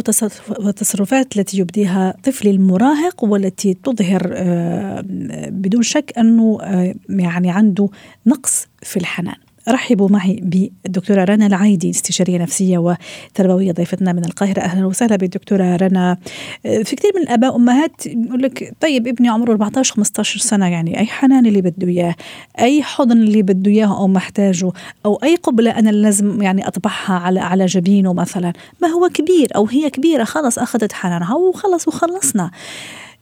والتصرفات 0.60 1.38
التي 1.38 1.58
يبديها 1.58 2.14
طفلي 2.24 2.52
المراهق 2.52 3.24
والتي 3.24 3.74
تظهر 3.74 4.32
آه، 4.34 5.04
بدون 5.50 5.82
شك 5.82 6.14
أنه 6.18 6.58
آه، 6.62 6.96
يعني 7.10 7.52
عنده 7.52 7.90
نقص 8.26 8.68
في 8.84 8.98
الحنان؟ 8.98 9.45
رحبوا 9.70 10.10
معي 10.10 10.40
بالدكتورة 10.44 11.24
رنا 11.24 11.48
العايدي 11.48 11.90
استشارية 11.90 12.38
نفسية 12.38 12.78
وتربوية 12.78 13.72
ضيفتنا 13.72 14.14
من 14.14 14.26
القاهرة. 14.26 14.60
أهلا 14.60 14.86
وسهلا 14.86 15.16
بالدكتورة 15.16 15.76
رنا. 15.76 16.18
في 16.64 16.96
كثير 16.96 17.12
من 17.16 17.22
الآباء 17.22 17.54
وأمهات 17.54 18.06
يقول 18.06 18.42
لك 18.42 18.74
طيب 18.82 19.08
ابني 19.08 19.30
عمره 19.30 19.52
14 19.52 19.96
15 19.96 20.40
سنة 20.40 20.68
يعني 20.68 21.00
أي 21.00 21.06
حنان 21.06 21.46
اللي 21.46 21.62
بده 21.62 21.88
إياه 21.88 22.16
أي 22.60 22.84
حضن 22.84 23.18
اللي 23.18 23.42
بده 23.42 23.72
إياه 23.72 23.98
أو 23.98 24.08
محتاجه 24.08 24.72
أو 25.06 25.16
أي 25.24 25.36
قبلة 25.36 25.80
أنا 25.80 25.90
لازم 25.90 26.42
يعني 26.42 26.68
أطبعها 26.68 27.14
على 27.14 27.40
على 27.40 27.66
جبينه 27.66 28.14
مثلا. 28.14 28.54
ما 28.82 28.88
هو 28.88 29.10
كبير 29.14 29.48
أو 29.56 29.66
هي 29.66 29.90
كبيرة 29.90 30.24
خلص 30.24 30.60
أخذت 30.60 30.94
حنانها 30.94 31.36
وخلص 31.36 31.88
وخلصنا. 31.88 32.52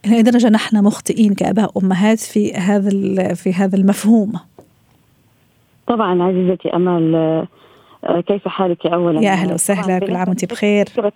إلى 0.06 0.22
درجة 0.22 0.48
نحن 0.48 0.84
مخطئين 0.84 1.34
كآباء 1.34 1.70
وأمهات 1.74 2.20
في 2.20 2.54
هذا 2.54 3.34
في 3.34 3.52
هذا 3.52 3.76
المفهوم؟ 3.76 4.32
طبعا 5.86 6.22
عزيزتي 6.22 6.76
أمل 6.76 7.14
آه، 8.04 8.20
كيف 8.20 8.48
حالك 8.48 8.86
اولا؟ 8.86 9.20
يا 9.20 9.30
أهلا 9.30 9.54
وسهلا 9.54 9.98
كل 9.98 10.16
عام 10.16 10.28
وأنت 10.28 10.44
بخير. 10.44 10.86
فتره 10.86 11.12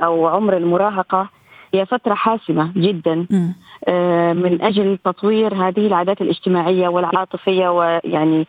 أو 0.00 0.26
عمر 0.26 0.56
المراهقة 0.56 1.28
هي 1.74 1.86
فترة 1.86 2.14
حاسمة 2.14 2.72
جدا 2.76 3.26
آه، 3.88 4.32
من 4.32 4.62
أجل 4.62 4.98
تطوير 5.04 5.54
هذه 5.54 5.86
العادات 5.86 6.20
الاجتماعية 6.20 6.88
والعاطفية 6.88 7.68
ويعني 7.68 8.46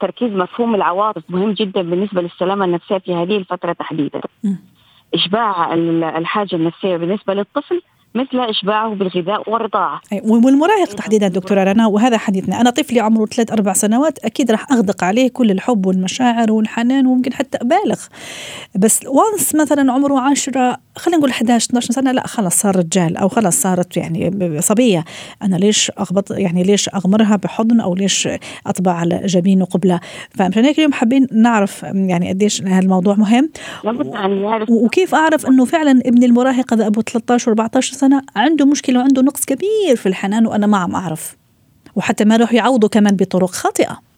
تركيز 0.00 0.32
مفهوم 0.32 0.74
العواطف 0.74 1.22
مهم 1.28 1.52
جدا 1.52 1.82
بالنسبة 1.82 2.22
للسلامة 2.22 2.64
النفسية 2.64 2.98
في 2.98 3.14
هذه 3.14 3.36
الفترة 3.36 3.72
تحديدا. 3.72 4.20
إشباع 5.14 5.74
الحاجة 6.18 6.56
النفسية 6.56 6.96
بالنسبة 6.96 7.34
للطفل 7.34 7.82
مثل 8.14 8.40
إشباعه 8.40 8.94
بالغذاء 8.94 9.50
والرضاعة. 9.50 10.00
والمراهق 10.22 10.88
تحديدا 10.96 11.28
دكتورة 11.28 11.64
رنا 11.64 11.86
وهذا 11.86 12.18
حديثنا. 12.18 12.60
أنا 12.60 12.70
طفلي 12.70 13.00
عمره 13.00 13.26
ثلاث 13.26 13.52
أربع 13.52 13.72
سنوات 13.72 14.18
أكيد 14.24 14.50
راح 14.50 14.72
أغدق 14.72 15.04
عليه 15.04 15.30
كل 15.30 15.50
الحب 15.50 15.86
والمشاعر 15.86 16.52
والحنان 16.52 17.06
وممكن 17.06 17.32
حتى 17.32 17.58
أبالغ. 17.60 18.00
بس 18.78 19.00
وانس 19.06 19.54
مثلا 19.54 19.92
عمره 19.92 20.20
عشرة 20.20 20.76
خلينا 20.96 21.18
نقول 21.18 21.30
11 21.30 21.66
12 21.66 21.92
سنه 21.94 22.12
لا 22.12 22.26
خلص 22.26 22.60
صار 22.60 22.76
رجال 22.76 23.16
أو 23.16 23.28
خلص 23.28 23.60
صارت 23.62 23.96
يعني 23.96 24.60
صبية. 24.60 25.04
أنا 25.42 25.56
ليش 25.56 25.92
أغبط؟ 25.98 26.30
يعني 26.30 26.62
ليش 26.62 26.88
أغمرها 26.88 27.36
بحضن 27.36 27.80
أو 27.80 27.94
ليش 27.94 28.28
أطبع 28.66 28.92
على 28.92 29.20
جبينه 29.24 29.64
قبله 29.64 30.00
فمشان 30.30 30.64
هيك 30.64 30.78
اليوم 30.78 30.92
حابين 30.92 31.26
نعرف 31.32 31.82
يعني 31.82 32.28
قديش 32.28 32.62
هالموضوع 32.62 33.14
مهم. 33.14 33.50
وكيف 34.70 35.14
أعرف 35.14 35.46
إنه 35.46 35.64
فعلا 35.64 35.90
ابني 36.06 36.26
المراهق 36.26 36.74
هذا 36.74 36.86
أبو 36.86 37.00
13 37.00 37.54
و14 37.54 37.80
سنة 37.80 38.22
عنده 38.36 38.66
مشكلة 38.66 38.98
وعنده 39.00 39.22
نقص 39.22 39.44
كبير 39.44 39.96
في 39.96 40.06
الحنان 40.06 40.46
وأنا 40.46 40.66
ما 40.66 40.78
عم 40.78 40.94
أعرف. 40.94 41.36
وحتى 41.96 42.24
ما 42.24 42.34
يروح 42.34 42.52
يعوضوا 42.52 42.88
كمان 42.88 43.16
بطرق 43.16 43.50
خاطئة. 43.50 44.09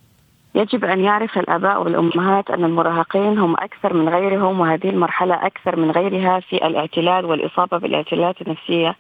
يجب 0.54 0.84
أن 0.84 1.00
يعرف 1.00 1.38
الآباء 1.38 1.82
والأمهات 1.82 2.50
أن 2.50 2.64
المراهقين 2.64 3.38
هم 3.38 3.54
أكثر 3.54 3.94
من 3.94 4.08
غيرهم 4.08 4.60
وهذه 4.60 4.88
المرحلة 4.90 5.46
أكثر 5.46 5.76
من 5.76 5.90
غيرها 5.90 6.40
في 6.40 6.66
الاعتلال 6.66 7.24
والإصابة 7.24 7.78
بالاعتلالات 7.78 8.42
النفسية 8.42 8.96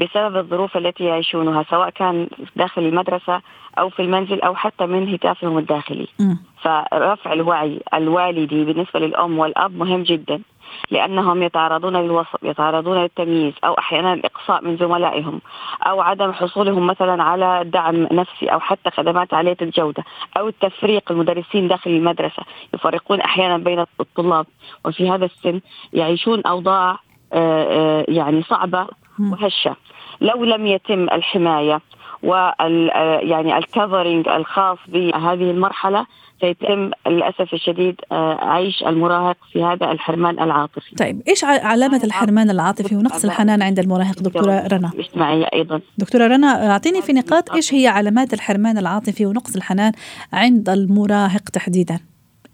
بسبب 0.00 0.36
الظروف 0.36 0.76
التي 0.76 1.04
يعيشونها 1.04 1.64
سواء 1.70 1.90
كان 1.90 2.28
داخل 2.56 2.82
المدرسة 2.82 3.40
أو 3.78 3.88
في 3.88 4.02
المنزل 4.02 4.40
أو 4.40 4.54
حتى 4.54 4.86
من 4.86 5.14
هتافهم 5.14 5.58
الداخلي 5.58 6.08
م. 6.20 6.34
فرفع 6.62 7.32
الوعي 7.32 7.80
الوالدي 7.94 8.64
بالنسبة 8.64 9.00
للأم 9.00 9.38
والأب 9.38 9.76
مهم 9.76 10.02
جدا 10.02 10.40
لأنهم 10.90 11.42
يتعرضون 11.42 11.96
للوصف 11.96 12.36
يتعرضون 12.42 12.98
للتمييز 12.98 13.54
أو 13.64 13.74
أحيانا 13.74 14.12
الإقصاء 14.12 14.64
من 14.64 14.76
زملائهم 14.76 15.40
أو 15.82 16.00
عدم 16.00 16.32
حصولهم 16.32 16.86
مثلا 16.86 17.22
على 17.22 17.62
دعم 17.64 18.02
نفسي 18.12 18.46
أو 18.46 18.60
حتى 18.60 18.90
خدمات 18.90 19.34
عالية 19.34 19.56
الجودة 19.62 20.04
أو 20.36 20.48
التفريق 20.48 21.12
المدرسين 21.12 21.68
داخل 21.68 21.90
المدرسة. 21.90 22.42
يفرقون 22.74 23.20
أحيانا 23.20 23.58
بين 23.58 23.84
الطلاب 24.00 24.46
وفي 24.84 25.10
هذا 25.10 25.24
السن 25.24 25.60
يعيشون 25.92 26.40
أوضاع 26.46 26.98
آه، 27.32 27.98
آه، 28.02 28.04
يعني 28.08 28.42
صعبة 28.42 28.86
وهشة. 29.20 29.76
لو 30.20 30.44
لم 30.44 30.66
يتم 30.66 31.02
الحماية 31.02 31.80
وال 32.22 32.90
آه، 32.90 33.18
يعني 33.18 33.58
الكفرنج 33.58 34.28
الخاص 34.28 34.78
بهذه 34.88 35.50
المرحلة 35.50 36.06
سيتم 36.40 36.90
للأسف 37.06 37.54
الشديد 37.54 37.94
آه، 38.12 38.38
عيش 38.44 38.82
المراهق 38.82 39.36
في 39.52 39.64
هذا 39.64 39.90
الحرمان 39.92 40.40
العاطفي. 40.40 40.94
طيب 40.96 41.22
إيش 41.28 41.44
علامة 41.44 42.00
الحرمان 42.04 42.50
العاطفي 42.50 42.96
ونقص 42.96 43.24
الحنان 43.24 43.62
عند 43.62 43.78
المراهق 43.78 44.22
دكتورة 44.22 44.66
رنا؟ 44.66 44.90
الاجتماعية 44.94 45.44
أيضا. 45.54 45.80
دكتورة 45.98 46.26
رنا 46.26 46.70
أعطيني 46.70 47.02
في 47.02 47.12
نقاط 47.12 47.52
إيش 47.52 47.74
هي 47.74 47.86
علامات 47.86 48.34
الحرمان 48.34 48.78
العاطفي 48.78 49.26
ونقص 49.26 49.56
الحنان 49.56 49.92
عند 50.32 50.68
المراهق 50.68 51.48
تحديدا؟ 51.48 52.00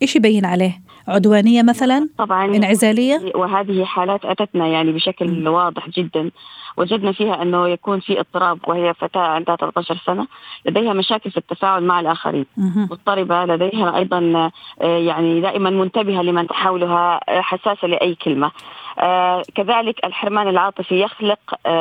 إيش 0.02 0.16
يبين 0.16 0.44
عليه؟ 0.44 0.80
عدوانية 1.08 1.62
مثلا؟ 1.62 2.08
طبعا. 2.18 2.44
انعزالية؟ 2.44 3.32
وهذه 3.34 3.84
حالات 3.84 4.24
أتتنا 4.24 4.66
يعني 4.66 4.92
بشكل 4.92 5.48
واضح 5.48 5.88
جدا. 5.88 6.30
وجدنا 6.76 7.12
فيها 7.12 7.42
أنه 7.42 7.68
يكون 7.68 8.00
في 8.00 8.20
اضطراب 8.20 8.58
وهي 8.66 8.94
فتاة 8.94 9.20
عندها 9.20 9.56
13 9.56 10.00
سنة. 10.06 10.26
لديها 10.66 10.92
مشاكل 10.92 11.30
في 11.30 11.36
التفاعل 11.36 11.82
مع 11.84 12.00
الآخرين. 12.00 12.46
مضطربة 12.90 13.44
لديها 13.44 13.96
أيضا 13.96 14.50
آه، 14.82 14.98
يعني 14.98 15.40
دائما 15.40 15.70
منتبهة 15.70 16.22
لمن 16.22 16.46
تحاولها 16.46 17.20
آه، 17.28 17.40
حساسة 17.40 17.88
لأي 17.88 18.14
كلمة. 18.14 18.50
آه، 18.98 19.42
كذلك 19.54 20.04
الحرمان 20.04 20.48
العاطفي 20.48 21.00
يخلق 21.00 21.38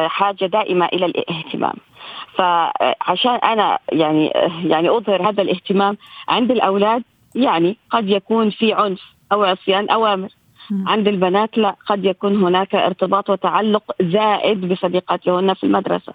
حاجة 0.08 0.46
دائمة 0.46 0.86
إلى 0.86 1.06
الاهتمام. 1.06 1.74
فعشان 2.36 3.36
أنا 3.36 3.80
يعني 3.92 4.28
يعني 4.66 4.90
أظهر 4.90 5.30
هذا 5.30 5.42
الاهتمام 5.42 5.98
عند 6.28 6.52
الأولاد 6.52 7.04
يعني 7.36 7.78
قد 7.90 8.10
يكون 8.10 8.50
في 8.50 8.74
عنف. 8.74 9.13
أو 9.34 9.44
عصيان 9.44 9.90
اوامر 9.90 10.30
عند 10.72 11.08
البنات 11.08 11.58
لا 11.58 11.76
قد 11.88 12.06
يكون 12.06 12.44
هناك 12.44 12.76
ارتباط 12.76 13.30
وتعلق 13.30 13.84
زائد 14.02 14.74
بصديقات 14.74 15.28
لهن 15.28 15.54
في 15.54 15.64
المدرسة. 15.64 16.14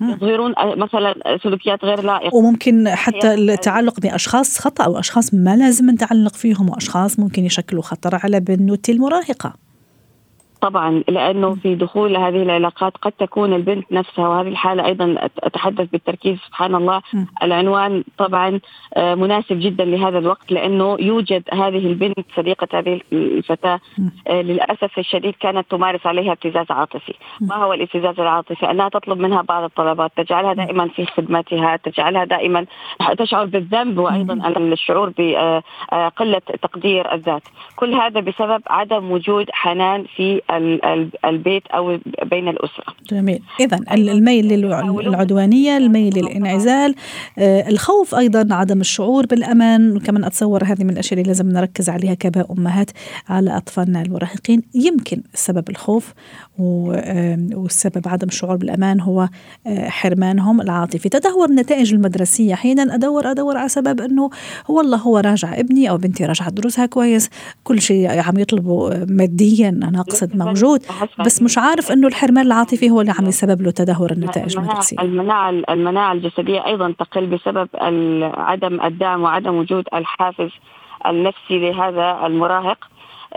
يظهرون 0.00 0.54
مثلا 0.58 1.38
سلوكيات 1.42 1.84
غير 1.84 2.02
لائقة. 2.02 2.36
وممكن 2.36 2.88
حتى 2.88 3.34
التعلق 3.34 4.00
بأشخاص 4.00 4.58
خطأ 4.58 4.84
أو 4.84 4.98
اشخاص 4.98 5.34
ما 5.34 5.56
لازم 5.56 5.90
نتعلق 5.90 6.34
فيهم 6.34 6.70
وأشخاص 6.70 7.18
ممكن 7.18 7.44
يشكلوا 7.44 7.82
خطر 7.82 8.20
على 8.24 8.40
بنوتي 8.40 8.92
المراهقة. 8.92 9.63
طبعا 10.64 11.02
لأنه 11.08 11.54
في 11.54 11.74
دخول 11.74 12.16
هذه 12.16 12.42
العلاقات 12.42 12.96
قد 12.96 13.12
تكون 13.12 13.52
البنت 13.52 13.92
نفسها 13.92 14.28
وهذه 14.28 14.48
الحالة 14.48 14.86
أيضا 14.86 15.28
أتحدث 15.42 15.88
بالتركيز 15.90 16.38
سبحان 16.46 16.74
الله. 16.74 17.02
م. 17.14 17.24
العنوان 17.42 18.04
طبعا 18.18 18.60
آه، 18.94 19.14
مناسب 19.14 19.60
جدا 19.60 19.84
لهذا 19.84 20.18
الوقت 20.18 20.52
لأنه 20.52 20.96
يوجد 21.00 21.42
هذه 21.52 21.86
البنت 21.86 22.26
صديقة 22.36 22.68
هذه 22.78 23.00
الفتاة 23.12 23.80
آه، 24.28 24.42
للأسف 24.42 24.98
الشديد 24.98 25.34
كانت 25.40 25.70
تمارس 25.70 26.06
عليها 26.06 26.32
ابتزاز 26.32 26.66
عاطفي. 26.70 27.14
ما 27.40 27.56
هو 27.56 27.72
الابتزاز 27.72 28.20
العاطفي؟ 28.20 28.70
أنها 28.70 28.88
تطلب 28.88 29.18
منها 29.18 29.42
بعض 29.42 29.62
الطلبات 29.64 30.10
تجعلها 30.16 30.52
دائما 30.54 30.88
في 30.88 31.06
خدمتها 31.06 31.76
تجعلها 31.76 32.24
دائما 32.24 32.66
تشعر 33.18 33.44
بالذنب 33.44 33.98
وأيضا 33.98 34.34
الشعور 34.58 35.12
بقله 35.18 36.36
آه، 36.36 36.56
تقدير 36.62 37.14
الذات. 37.14 37.42
كل 37.76 37.94
هذا 37.94 38.20
بسبب 38.20 38.62
عدم 38.66 39.10
وجود 39.10 39.46
حنان 39.52 40.04
في 40.16 40.40
البيت 41.24 41.62
أو 41.66 41.98
بين 42.30 42.48
الأسرة. 42.48 42.94
جميل، 43.10 43.42
اذا 43.60 43.80
الميل 43.92 44.48
للعدوانيه، 44.48 45.76
الميل 45.76 46.18
للانعزال، 46.18 46.94
آه، 47.38 47.68
الخوف 47.68 48.14
أيضا 48.14 48.54
عدم 48.54 48.80
الشعور 48.80 49.26
بالأمان، 49.26 49.96
وكمان 49.96 50.24
أتصور 50.24 50.64
هذه 50.64 50.84
من 50.84 50.90
الأشياء 50.90 51.20
اللي 51.20 51.28
لازم 51.28 51.48
نركز 51.48 51.88
عليها 51.88 52.14
كاباء 52.14 52.52
أمهات 52.52 52.90
على 53.28 53.56
أطفالنا 53.56 54.02
المراهقين، 54.02 54.62
يمكن 54.74 55.22
سبب 55.34 55.70
الخوف 55.70 56.14
والسبب 56.58 58.08
عدم 58.08 58.28
الشعور 58.28 58.56
بالأمان 58.56 59.00
هو 59.00 59.28
آه، 59.66 59.88
حرمانهم 59.88 60.60
العاطفي، 60.60 61.08
تدهور 61.08 61.48
النتائج 61.48 61.94
المدرسية، 61.94 62.54
أحيانا 62.54 62.94
أدور 62.94 63.30
أدور 63.30 63.56
على 63.56 63.68
سبب 63.68 64.00
أنه 64.00 64.30
والله 64.68 64.96
هو 64.96 65.18
راجع 65.18 65.58
ابني 65.58 65.90
أو 65.90 65.96
بنتي 65.96 66.24
راجعة 66.24 66.50
دروسها 66.50 66.86
كويس، 66.86 67.30
كل 67.64 67.80
شيء 67.80 68.20
عم 68.20 68.38
يطلبوا 68.38 69.04
ماديا. 69.08 69.68
أنا 69.68 70.00
أقصد 70.00 70.36
موجود. 70.44 70.80
بس 71.18 71.42
مش 71.42 71.58
عارف 71.58 71.92
إنه 71.92 72.06
الحرمان 72.08 72.46
العاطفي 72.46 72.90
هو 72.90 73.00
اللي 73.00 73.12
عم 73.18 73.26
يسبب 73.26 73.62
له 73.62 73.70
تدهور 73.70 74.12
النتائج 74.12 74.56
المدرسية. 74.56 75.00
المناعة 75.00 75.50
المناعة 75.50 76.12
الجسدية 76.12 76.66
أيضا 76.66 76.94
تقل 76.98 77.26
بسبب 77.26 77.68
عدم 78.36 78.80
الدعم 78.80 79.22
وعدم 79.22 79.54
وجود 79.54 79.84
الحافز 79.94 80.50
النفسي 81.06 81.58
لهذا 81.58 82.26
المراهق. 82.26 82.78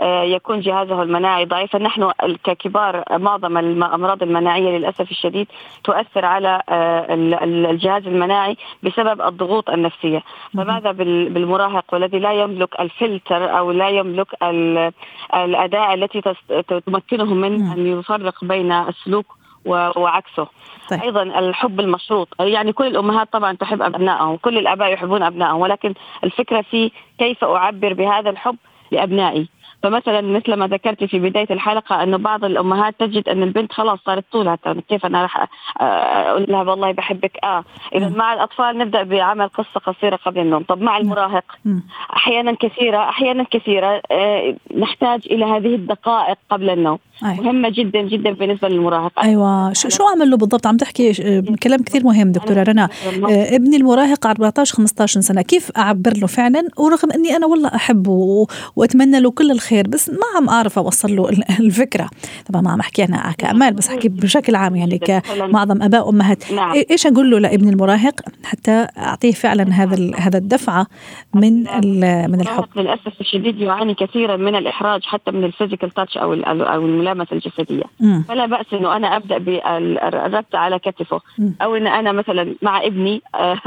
يكون 0.06 0.60
جهازه 0.60 1.02
المناعي 1.02 1.44
ضعيفا 1.44 1.78
نحن 1.78 2.10
ككبار 2.44 3.04
معظم 3.10 3.58
الامراض 3.58 4.22
المناعية 4.22 4.78
للأسف 4.78 5.10
الشديد 5.10 5.46
تؤثر 5.84 6.24
على 6.24 6.62
آه، 6.68 7.06
الجهاز 7.44 8.06
المناعي 8.06 8.56
بسبب 8.82 9.20
الضغوط 9.20 9.70
النفسية. 9.70 10.22
فماذا 10.54 10.92
بالمراهق 10.92 11.84
والذي 11.92 12.18
لا 12.18 12.32
يملك 12.32 12.80
الفلتر 12.80 13.58
أو 13.58 13.70
لا 13.70 13.88
يملك 13.88 14.26
الأداة 15.34 15.94
التي 15.94 16.20
تمكنه 16.86 17.34
من 17.34 17.70
أن 17.72 17.86
يفرق 17.86 18.44
بين 18.44 18.72
السلوك 18.72 19.26
وعكسه. 19.66 20.46
طيب. 20.90 21.00
أيضا 21.02 21.22
الحب 21.22 21.80
المشروط. 21.80 22.28
يعني 22.40 22.72
كل 22.72 22.86
الأمهات 22.86 23.32
طبعا 23.32 23.52
تحب 23.52 23.82
أبنائهم 23.82 24.36
كل 24.36 24.58
الآباء 24.58 24.92
يحبون 24.92 25.22
أبنائهم 25.22 25.60
ولكن 25.60 25.94
الفكرة 26.24 26.60
في 26.60 26.90
كيف 27.18 27.44
أعبر 27.44 27.92
بهذا 27.92 28.30
الحب 28.30 28.56
لأبنائي. 28.90 29.48
فمثلا 29.82 30.20
مثل 30.20 30.54
ما 30.54 30.66
ذكرت 30.66 31.04
في 31.04 31.18
بداية 31.18 31.46
الحلقة 31.50 32.02
أنه 32.02 32.16
بعض 32.16 32.44
الأمهات 32.44 32.94
تجد 32.98 33.28
أن 33.28 33.42
البنت 33.42 33.72
خلاص 33.72 33.98
صارت 34.06 34.24
طولها 34.32 34.58
كيف 34.88 35.06
أنا 35.06 35.22
راح 35.22 35.48
أقول 35.80 36.46
لها 36.48 36.62
والله 36.62 36.92
بحبك؟ 36.92 37.32
آه. 37.44 37.64
إذا 37.94 38.08
مع 38.08 38.34
الأطفال 38.34 38.78
نبدأ 38.78 39.02
بعمل 39.02 39.48
قصة 39.48 39.80
قصيرة 39.86 40.16
قبل 40.16 40.40
النوم. 40.40 40.62
طب 40.62 40.80
مع 40.80 40.98
المراهق 40.98 41.44
أحيانا 42.16 42.56
كثيرة 42.60 43.08
أحيانا 43.08 43.44
كثيرة 43.50 44.02
آه، 44.10 44.56
نحتاج 44.76 45.20
إلى 45.30 45.44
هذه 45.44 45.74
الدقائق 45.74 46.38
قبل 46.50 46.70
النوم. 46.70 46.98
أيوة. 47.24 47.40
مهمة 47.40 47.68
جدا 47.68 48.02
جدا 48.02 48.30
بالنسبة 48.30 48.68
للمراهق. 48.68 49.20
أيوة. 49.22 49.72
شو 49.72 50.08
أعمل 50.08 50.30
له 50.30 50.36
بالضبط؟ 50.36 50.66
عم 50.66 50.76
تحكي 50.76 51.12
كلام 51.62 51.82
كثير 51.82 52.04
مهم 52.04 52.32
دكتورة 52.32 52.62
رنا. 52.62 52.84
آه، 52.84 53.56
ابني 53.56 53.76
المراهق 53.76 54.26
14 54.26 54.74
15 54.74 55.20
سنة. 55.20 55.42
كيف 55.42 55.70
أعبر 55.76 56.12
له 56.16 56.26
فعلا؟ 56.26 56.68
ورغم 56.76 57.12
أني 57.14 57.36
أنا 57.36 57.46
والله 57.46 57.74
أحبه 57.74 58.46
وأتمنى 58.76 59.20
له 59.20 59.30
كل 59.30 59.50
الخير. 59.50 59.67
بس 59.72 60.10
ما 60.10 60.16
عم 60.36 60.48
أعرف 60.48 60.78
أوصل 60.78 61.16
له 61.16 61.28
الفكرة. 61.60 62.10
طبعا 62.48 62.62
ما 62.62 62.70
عم 62.70 62.80
أحكي 62.80 63.04
أنا 63.04 63.34
كأمال 63.38 63.74
بس 63.74 63.88
أحكي 63.88 64.08
بشكل 64.08 64.54
عام 64.54 64.76
يعني 64.76 64.98
كمعظم 64.98 65.82
أباء 65.82 66.06
وأمهات 66.06 66.52
نعم. 66.52 66.74
إيش 66.90 67.06
أقول 67.06 67.30
له 67.30 67.38
لابني 67.38 67.70
المراهق؟ 67.70 68.20
حتى 68.44 68.86
أعطيه 68.98 69.32
فعلا 69.32 69.72
هذا 69.72 70.16
هذا 70.16 70.38
الدفعة 70.38 70.86
من 71.34 71.54
من 72.30 72.40
الحب. 72.40 72.64
للأسف 72.76 73.20
الشديد 73.20 73.60
يعاني 73.60 73.94
كثيرا 73.94 74.36
من 74.36 74.56
الإحراج 74.56 75.04
حتى 75.04 75.30
من 75.30 75.44
الفيزيكال 75.44 75.90
تاتش 75.90 76.18
أو 76.18 76.32
أو 76.34 76.86
الملامسه 76.86 77.32
الجسدية. 77.32 77.84
فلا 78.28 78.46
بأس 78.46 78.66
إنه 78.72 78.96
أنا 78.96 79.16
أبدأ 79.16 79.38
بالربط 79.38 80.54
على 80.54 80.78
كتفه. 80.78 81.20
أو 81.62 81.76
إن 81.76 81.86
أنا 81.86 82.12
مثلا 82.12 82.54
مع 82.62 82.84
ابني 82.84 83.22
آه، 83.34 83.60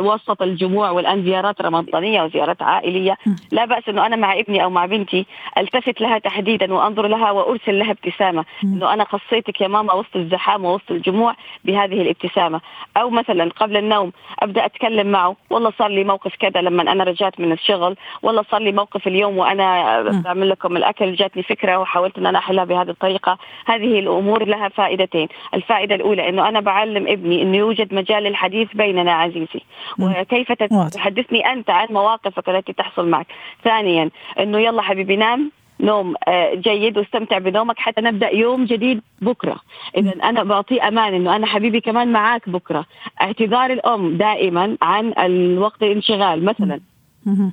وسط 0.00 0.42
الجموع 0.42 0.90
والأن 0.90 1.24
زيارات 1.24 1.60
رمضانية 1.60 2.22
وزيارات 2.22 2.62
عائلية. 2.62 3.16
لا 3.52 3.64
بأس 3.64 3.88
إنه 3.88 4.06
أنا 4.06 4.16
مع 4.16 4.38
ابني 4.38 4.64
أو 4.64 4.70
مع 4.70 4.86
بنتي 4.86 5.26
التفت 5.58 6.00
لها 6.00 6.18
تحديدا 6.18 6.74
وأنظر 6.74 7.06
لها 7.06 7.30
وأرسل 7.30 7.78
لها 7.78 7.90
ابتسامة. 7.90 8.44
إنه 8.64 8.92
أنا 8.92 9.04
خصيتك 9.04 9.60
يا 9.60 9.68
ماما 9.68 9.92
وسط 9.92 10.16
الزحام 10.16 10.64
ووسط 10.64 10.90
الجموع 10.90 11.34
بهذه 11.64 12.02
الابتسامة. 12.02 12.60
أو 12.96 13.10
مثلا 13.10 13.50
قبل 13.50 13.76
النوم 13.76 14.12
أبدأ 14.40 14.66
أتكلم 14.66 15.06
معه. 15.06 15.36
والله 15.50 15.72
صار 15.78 15.88
لي 15.88 16.04
موقف 16.04 16.36
كذا 16.36 16.60
لما 16.60 16.82
أنا 16.82 17.04
رجعت 17.04 17.40
من 17.40 17.52
الشغل. 17.52 17.96
والله 18.22 18.44
صار 18.50 18.60
لي 18.60 18.72
موقف 18.72 19.06
اليوم 19.06 19.38
وأنا 19.38 20.02
بعمل 20.02 20.50
لكم 20.50 20.76
الأكل 20.76 21.14
جاتني 21.14 21.42
فكرة 21.42 21.76
وحاولت 21.76 22.18
إن 22.18 22.26
أنا 22.26 22.38
أحلها 22.38 22.64
بهذه 22.64 22.90
الطريقة. 22.90 23.38
هذه 23.66 23.98
الأمور 23.98 24.44
لها 24.44 24.68
فائدتين. 24.68 25.28
الفائدة 25.54 25.94
الأولى 25.94 26.28
إنه 26.28 26.48
أنا 26.48 26.60
بعلم 26.60 27.06
ابني 27.08 27.42
إنه 27.42 27.56
يوجد 27.56 27.94
مجال 27.94 28.22
للحديث 28.22 28.68
بيننا 28.74 29.12
عزيزي. 29.12 29.60
وكيف 30.00 30.52
تحدثني 30.94 31.52
أنت 31.52 31.70
عن 31.70 31.86
مواقفك 31.90 32.48
التي 32.48 32.72
تحصل 32.72 33.08
معك. 33.08 33.26
ثانيا 33.64 34.10
إنه 34.40 34.58
يلا 34.58 34.82
حبيبي 34.82 35.16
نام 35.16 35.33
نوم 35.80 36.14
آه، 36.28 36.54
جيد 36.54 36.98
واستمتع 36.98 37.38
بنومك 37.38 37.78
حتى 37.78 38.00
نبدأ 38.00 38.34
يوم 38.34 38.64
جديد 38.64 39.00
بكرة. 39.22 39.56
اذا 39.96 40.12
أنا 40.24 40.42
بعطيه 40.42 40.88
أمان 40.88 41.14
إنه 41.14 41.36
أنا 41.36 41.46
حبيبي 41.46 41.80
كمان 41.80 42.12
معاك 42.12 42.48
بكرة. 42.48 42.84
اعتذار 43.22 43.70
الأم 43.70 44.16
دائما 44.16 44.76
عن 44.82 45.12
الوقت 45.18 45.82
الانشغال 45.82 46.44
مثلا. 46.44 46.80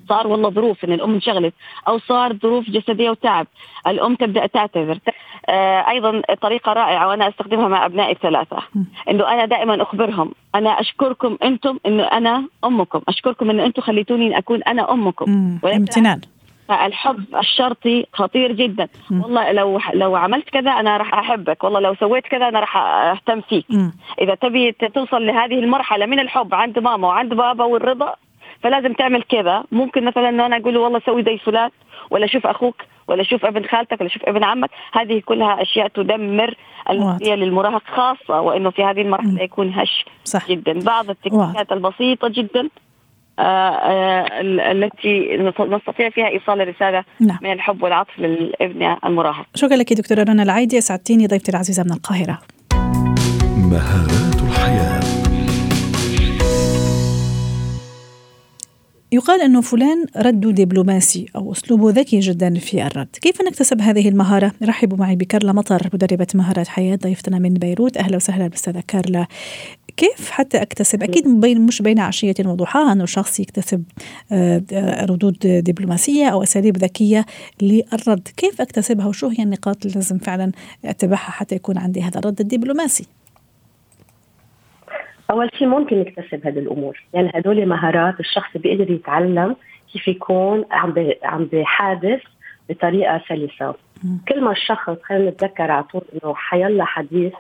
صار 0.10 0.28
والله 0.28 0.50
ظروف 0.50 0.86
إن 0.86 0.94
الأم 0.94 1.14
انشغلت 1.14 1.54
أو 1.88 2.00
صار 2.00 2.34
ظروف 2.34 2.70
جسدية 2.70 3.10
وتعب. 3.10 3.48
الأم 3.88 4.16
تبدأ 4.16 4.46
تعتذر. 4.46 5.00
آه 5.50 5.90
أيضا 5.90 6.22
طريقة 6.42 6.74
رائعة 6.74 7.08
وأنا 7.08 7.28
أستخدمها 7.28 7.68
مع 7.68 7.86
أبنائي 7.86 8.12
الثلاثة. 8.12 8.58
إنه 9.10 9.32
أنا 9.34 9.46
دائما 9.46 9.82
أخبرهم 9.82 10.32
أنا 10.56 10.70
أشكركم 10.70 11.38
أنتم 11.44 11.78
إنه 11.86 12.04
أنا 12.04 12.48
أمكم. 12.64 13.02
أشكركم 13.08 13.50
إنه 13.50 13.66
أنتم 13.66 13.82
خليتوني 13.82 14.38
أكون 14.38 14.64
أنا 14.64 14.92
أمكم. 14.92 15.58
امتنان. 15.66 16.22
الحب 16.72 17.26
الشرطي 17.36 18.06
خطير 18.14 18.52
جدا. 18.52 18.88
والله 19.12 19.52
لو 19.52 19.80
لو 19.94 20.16
عملت 20.16 20.50
كذا 20.50 20.72
أنا 20.72 20.98
راح 20.98 21.14
أحبك. 21.14 21.64
والله 21.64 21.80
لو 21.80 21.96
سويت 21.96 22.28
كذا 22.28 22.48
أنا 22.48 22.60
راح 22.60 22.78
أهتم 22.78 23.42
فيك. 23.42 23.66
إذا 24.22 24.36
تبي 24.36 24.72
توصل 24.72 25.26
لهذه 25.26 25.60
المرحلة 25.60 26.06
من 26.06 26.20
الحب 26.20 26.54
عند 26.54 26.80
ماما 26.80 27.08
وعند 27.08 27.34
بابا 27.34 27.64
والرضا 27.64 28.16
فلازم 28.64 28.94
تعمل 28.94 29.24
كذا. 29.24 29.64
ممكن 29.72 30.06
مثلا 30.06 30.30
إنه 30.30 30.46
أنا 30.46 30.58
أقول 30.58 30.74
له 30.74 30.80
والله 30.80 31.02
سوي 31.06 31.24
زي 31.24 31.38
فلان 31.38 31.70
ولا 32.10 32.28
شوف 32.28 32.48
أخوك 32.48 32.76
ولا 33.08 33.24
شوف 33.24 33.46
ابن 33.46 33.64
خالتك 33.66 34.02
ولا 34.02 34.10
شوف 34.10 34.24
ابن 34.24 34.44
عمك. 34.44 34.70
هذه 34.94 35.22
كلها 35.26 35.62
أشياء 35.62 35.88
تدمر 35.88 36.56
النفسيه 36.90 37.36
للمراهق 37.36 37.84
خاصة 37.96 38.42
وإنه 38.42 38.70
في 38.70 38.84
هذه 38.84 39.02
المرحلة 39.02 39.42
يكون 39.42 39.74
هش 39.74 40.06
صح. 40.24 40.48
جدا. 40.48 40.80
بعض 40.80 41.10
التكنيكات 41.10 41.72
البسيطة 41.72 42.28
جدا 42.28 42.70
التي 44.72 45.38
نستطيع 45.60 46.10
فيها 46.10 46.28
إيصال 46.28 46.62
الرسالة 46.62 47.04
نعم. 47.20 47.38
من 47.42 47.52
الحب 47.52 47.84
والعطف 47.84 48.20
للابن 48.20 48.96
المراهق. 49.06 49.46
شكرا 49.56 49.76
لك 49.76 49.94
دكتورة 49.94 50.24
رنا 50.24 50.44
العايدي 50.44 50.78
أسعدتيني 50.78 51.28
ضيفتي 51.28 51.52
العزيزة 51.52 51.84
من 51.84 51.92
القاهرة. 51.92 52.40
مهارات 53.58 54.36
الحياة 54.42 55.02
يقال 59.14 59.42
أنه 59.42 59.62
فلان 59.62 60.06
رده 60.18 60.52
دبلوماسي 60.52 61.26
أو 61.36 61.52
أسلوبه 61.52 61.90
ذكي 61.90 62.20
جدا 62.20 62.54
في 62.54 62.86
الرد 62.88 63.08
كيف 63.22 63.42
نكتسب 63.42 63.82
هذه 63.82 64.10
المهارة؟ 64.10 64.52
رحبوا 64.64 64.98
معي 64.98 65.16
بكارلا 65.16 65.54
مطر 65.54 65.90
مدربة 65.94 66.28
مهارات 66.36 66.68
حياة 66.68 66.96
ضيفتنا 66.96 67.40
من 67.40 67.54
بيروت 67.54 67.98
أهلا 67.98 68.16
وسهلا 68.16 68.44
بالأستاذة 68.48 68.84
كارلا 68.88 69.28
كيف 69.98 70.30
حتى 70.30 70.62
أكتسب؟ 70.62 71.04
أكيد 71.04 71.42
بين 71.42 71.66
مش 71.66 71.82
بين 71.82 72.00
عشية 72.00 72.34
وضحاها 72.46 72.94
إنه 72.94 73.04
الشخص 73.04 73.40
يكتسب 73.40 73.84
آه، 74.32 74.64
آه، 74.74 75.06
ردود 75.06 75.38
دبلوماسية 75.44 76.28
أو 76.28 76.44
أساليب 76.44 76.78
ذكية 76.78 77.26
للرد. 77.62 78.28
كيف 78.38 78.62
أكتسبها 78.62 79.08
وشو 79.08 79.28
هي 79.28 79.44
النقاط 79.44 79.86
اللي 79.86 79.96
لازم 79.96 80.18
فعلا 80.18 80.52
أتبعها 80.86 81.32
حتى 81.32 81.56
يكون 81.56 81.78
عندي 81.78 82.02
هذا 82.02 82.20
الرد 82.20 82.40
الدبلوماسي؟ 82.40 83.08
أول 85.32 85.50
شيء 85.58 85.68
ممكن 85.68 86.00
نكتسب 86.00 86.48
هذه 86.48 86.60
الأمور. 86.60 87.04
يعني 87.14 87.32
هدول 87.36 87.66
مهارات 87.66 88.20
الشخص 88.20 88.58
بيقدر 88.58 88.92
يتعلم 88.92 89.56
كيف 89.94 90.08
يكون 90.08 90.66
عم 90.72 90.94
عم 91.24 91.46
بحادث 91.54 92.22
بطريقة 92.70 93.22
سلسة. 93.30 93.76
كل 94.28 94.42
ما 94.42 94.52
الشخص 94.52 94.98
خلينا 95.04 95.30
نتذكر 95.30 95.72
على 95.72 95.84
طول 95.84 96.02
إنه 96.14 96.34
حيلا 96.36 96.86
حديث 96.86 97.34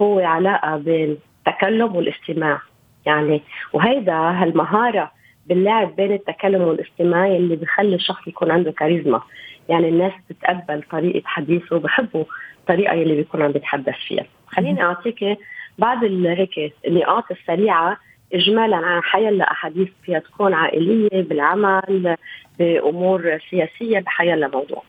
هو 0.00 0.18
علاقة 0.18 0.76
بين 0.76 1.16
التكلم 1.48 1.96
والاستماع. 1.96 2.60
يعني 3.06 3.42
وهيدا 3.72 4.12
هالمهارة 4.12 5.10
باللعب 5.46 5.96
بين 5.96 6.12
التكلم 6.12 6.62
والاستماع 6.62 7.26
اللي 7.26 7.56
بخلي 7.56 7.94
الشخص 7.94 8.26
يكون 8.26 8.50
عنده 8.50 8.72
كاريزما. 8.72 9.22
يعني 9.68 9.88
الناس 9.88 10.12
بتتقبل 10.30 10.82
طريقة 10.90 11.22
حديثه 11.24 11.76
وبحبوا 11.76 12.24
الطريقة 12.60 12.92
اللي 12.92 13.14
بيكون 13.14 13.42
عم 13.42 13.52
بيتحدث 13.52 13.94
فيها. 14.08 14.24
خليني 14.46 14.82
أعطيك 14.82 15.38
بعض 15.78 16.04
هيك 16.04 16.72
النقاط 16.86 17.30
السريعة 17.30 17.96
اجمالا 18.34 18.76
عن 18.76 19.02
حيلا 19.02 19.50
احاديث 19.50 19.88
فيها 20.02 20.18
تكون 20.18 20.54
عائلية 20.54 21.22
بالعمل 21.22 22.16
بأمور 22.58 23.38
سياسية 23.50 23.98
بحيلا 23.98 24.48
موضوع. 24.48 24.82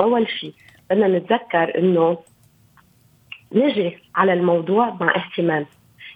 أول 0.00 0.28
شيء 0.28 0.52
بدنا 0.90 1.08
نتذكر 1.08 1.78
إنه 1.78 2.18
نجي 3.52 3.98
على 4.14 4.32
الموضوع 4.32 4.96
مع 5.00 5.16
اهتمام. 5.16 5.66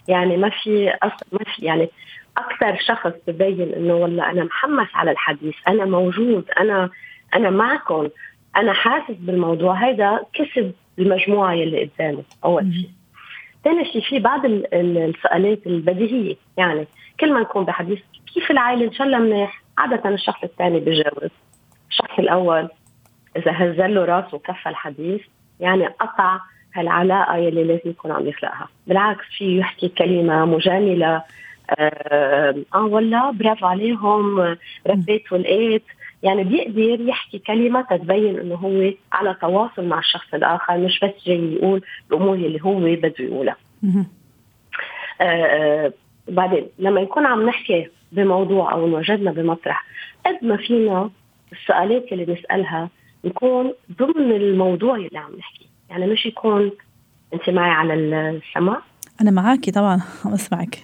يعني 0.07 0.37
ما 0.37 0.49
في. 0.49 0.93
ما 1.31 1.39
في 1.55 1.65
يعني 1.65 1.89
أكثر 2.37 2.77
شخص 2.87 3.11
ببين 3.27 3.73
إنه 3.73 3.93
والله 3.93 4.31
أنا 4.31 4.43
محمس 4.43 4.87
على 4.93 5.11
الحديث 5.11 5.55
أنا 5.67 5.85
موجود 5.85 6.45
أنا 6.59 6.89
أنا 7.35 7.49
معكم 7.49 8.09
أنا 8.57 8.73
حاسس 8.73 9.15
بالموضوع 9.19 9.73
هيدا 9.73 10.19
كسب 10.33 10.71
المجموعة 10.99 11.53
يلي 11.53 11.85
قدامه 11.85 12.23
أول 12.45 12.73
شيء 12.73 12.89
ثاني 13.63 13.85
شيء 13.85 14.01
في 14.01 14.19
بعض 14.19 14.41
السؤالات 14.45 15.67
البديهية 15.67 16.35
يعني 16.57 16.87
كل 17.19 17.33
ما 17.33 17.39
نكون 17.39 17.65
بحديث 17.65 17.99
كيف 18.33 18.51
العائلة 18.51 18.85
إن 18.85 18.93
شاء 18.93 19.07
الله 19.07 19.17
منيح؟ 19.17 19.61
عادة 19.77 20.09
الشخص 20.09 20.43
الثاني 20.43 20.79
بيجاوب 20.79 21.31
الشخص 21.89 22.19
الأول 22.19 22.69
إذا 23.37 23.51
هزل 23.51 23.95
له 23.95 24.05
راسه 24.05 24.35
وكفى 24.35 24.69
الحديث 24.69 25.21
يعني 25.59 25.87
قطع 25.87 26.39
هالعلاقه 26.79 27.35
يلي 27.37 27.63
لازم 27.63 27.89
يكون 27.89 28.11
عم 28.11 28.27
يخلقها. 28.27 28.67
بالعكس 28.87 29.25
في 29.37 29.57
يحكي 29.59 29.89
كلمة 29.89 30.45
مجاملة 30.45 31.23
آه, 31.79 32.55
آه 32.73 32.85
والله 32.85 33.31
برافو 33.31 33.65
عليهم 33.65 34.39
ربيت 34.87 35.31
ولقيت. 35.31 35.83
يعني 36.23 36.43
بيقدر 36.43 37.07
يحكي 37.07 37.39
كلمة 37.39 37.81
تبين 37.81 38.39
إنه 38.39 38.55
هو 38.55 38.91
على 39.11 39.35
تواصل 39.41 39.85
مع 39.85 39.99
الشخص 39.99 40.33
الآخر 40.33 40.77
مش 40.77 40.99
بس 40.99 41.11
جاي 41.25 41.53
يقول 41.53 41.81
الأمور 42.11 42.35
اللي 42.35 42.59
هو 42.63 42.79
بده 42.79 43.13
يقولها. 43.19 43.55
آه, 45.21 45.23
آه، 45.23 45.93
بعدين 46.27 46.67
لما 46.79 47.01
يكون 47.01 47.25
عم 47.25 47.45
نحكي 47.49 47.87
بموضوع 48.11 48.71
أو 48.73 48.85
انوجدنا 48.85 49.31
بمطرح 49.31 49.85
قد 50.25 50.37
ما 50.41 50.57
فينا 50.57 51.09
السؤالات 51.51 52.11
اللي 52.11 52.33
نسالها 52.33 52.89
يكون 53.23 53.73
ضمن 53.99 54.31
الموضوع 54.31 54.95
اللي 54.95 55.17
عم 55.19 55.35
نحكيه، 55.39 55.65
يعني 55.89 56.07
مش 56.07 56.25
يكون 56.25 56.71
انت 57.33 57.49
معي 57.49 57.71
على 57.71 57.93
السماء؟ 57.93 58.81
أنا 59.21 59.31
معك 59.41 59.69
طبعا 59.69 60.01
عم 60.25 60.33
اسمعك 60.33 60.79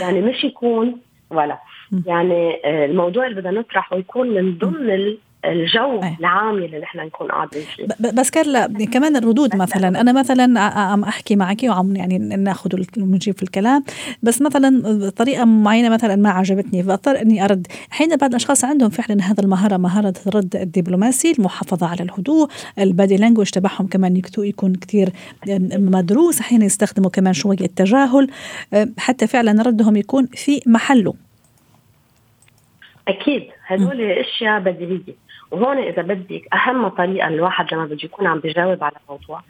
يعني 0.00 0.20
مش 0.20 0.44
يكون 0.44 1.00
ولا. 1.30 1.58
يعني 2.06 2.60
آه، 2.64 2.84
الموضوع 2.84 3.26
اللي 3.26 3.40
بدنا 3.40 3.60
نطرحه 3.60 3.96
يكون 3.96 4.28
من 4.34 4.58
ضمن 4.58 5.16
الجو 5.44 6.02
أيه. 6.02 6.16
العام 6.20 6.54
اللي 6.54 6.78
نحن 6.78 6.98
نكون 6.98 7.28
قاعدين 7.28 7.62
فيه. 7.62 7.86
بس 8.10 8.30
كارلا 8.30 8.66
كمان 8.66 9.16
الردود 9.16 9.56
مثلا. 9.56 10.00
أنا 10.00 10.12
مثلا 10.12 10.60
عم 10.60 11.04
أحكي 11.04 11.36
معك 11.36 11.62
وعم 11.64 11.96
يعني 11.96 12.18
ناخذ 12.18 12.70
ونجيب 12.98 13.36
في 13.36 13.42
الكلام. 13.42 13.84
بس 14.22 14.42
مثلا 14.42 15.10
طريقة 15.10 15.44
معينة 15.44 15.88
مثلا 15.88 16.16
ما 16.16 16.30
عجبتني. 16.30 16.82
فأضطر 16.82 17.22
إني 17.22 17.44
أرد. 17.44 17.66
أحيانا 17.92 18.16
بعض 18.16 18.30
الأشخاص 18.30 18.64
عندهم 18.64 18.90
فعلا 18.90 19.22
هذا 19.22 19.42
المهارة 19.42 19.76
مهارة 19.76 20.14
الرد 20.26 20.56
الدبلوماسي 20.56 21.32
المحافظة 21.38 21.86
على 21.86 22.02
الهدوء 22.02 22.48
البادي 22.78 23.16
لانجوج 23.16 23.50
تبعهم 23.50 23.86
كمان 23.86 24.22
يكون 24.38 24.74
كثير 24.74 25.10
مدروس. 25.72 26.40
أحيانا 26.40 26.64
يستخدموا 26.64 27.10
كمان 27.10 27.32
شوية 27.32 27.60
التجاهل. 27.60 28.28
حتى 28.98 29.26
فعلا 29.26 29.62
ردهم 29.62 29.96
يكون 29.96 30.26
في 30.26 30.60
محله. 30.66 31.14
أكيد. 33.08 33.50
هدول 33.66 34.00
أشياء 34.00 34.60
بديهية. 34.60 35.28
وهون 35.50 35.78
إذا 35.78 36.02
بدك 36.02 36.54
أهم 36.54 36.88
طريقة 36.88 37.28
الواحد 37.28 37.74
لما 37.74 37.84
بده 37.84 37.98
يكون 38.04 38.26
عم 38.26 38.38
بيجاوب 38.38 38.84
على 38.84 38.96
موضوع 39.08 39.42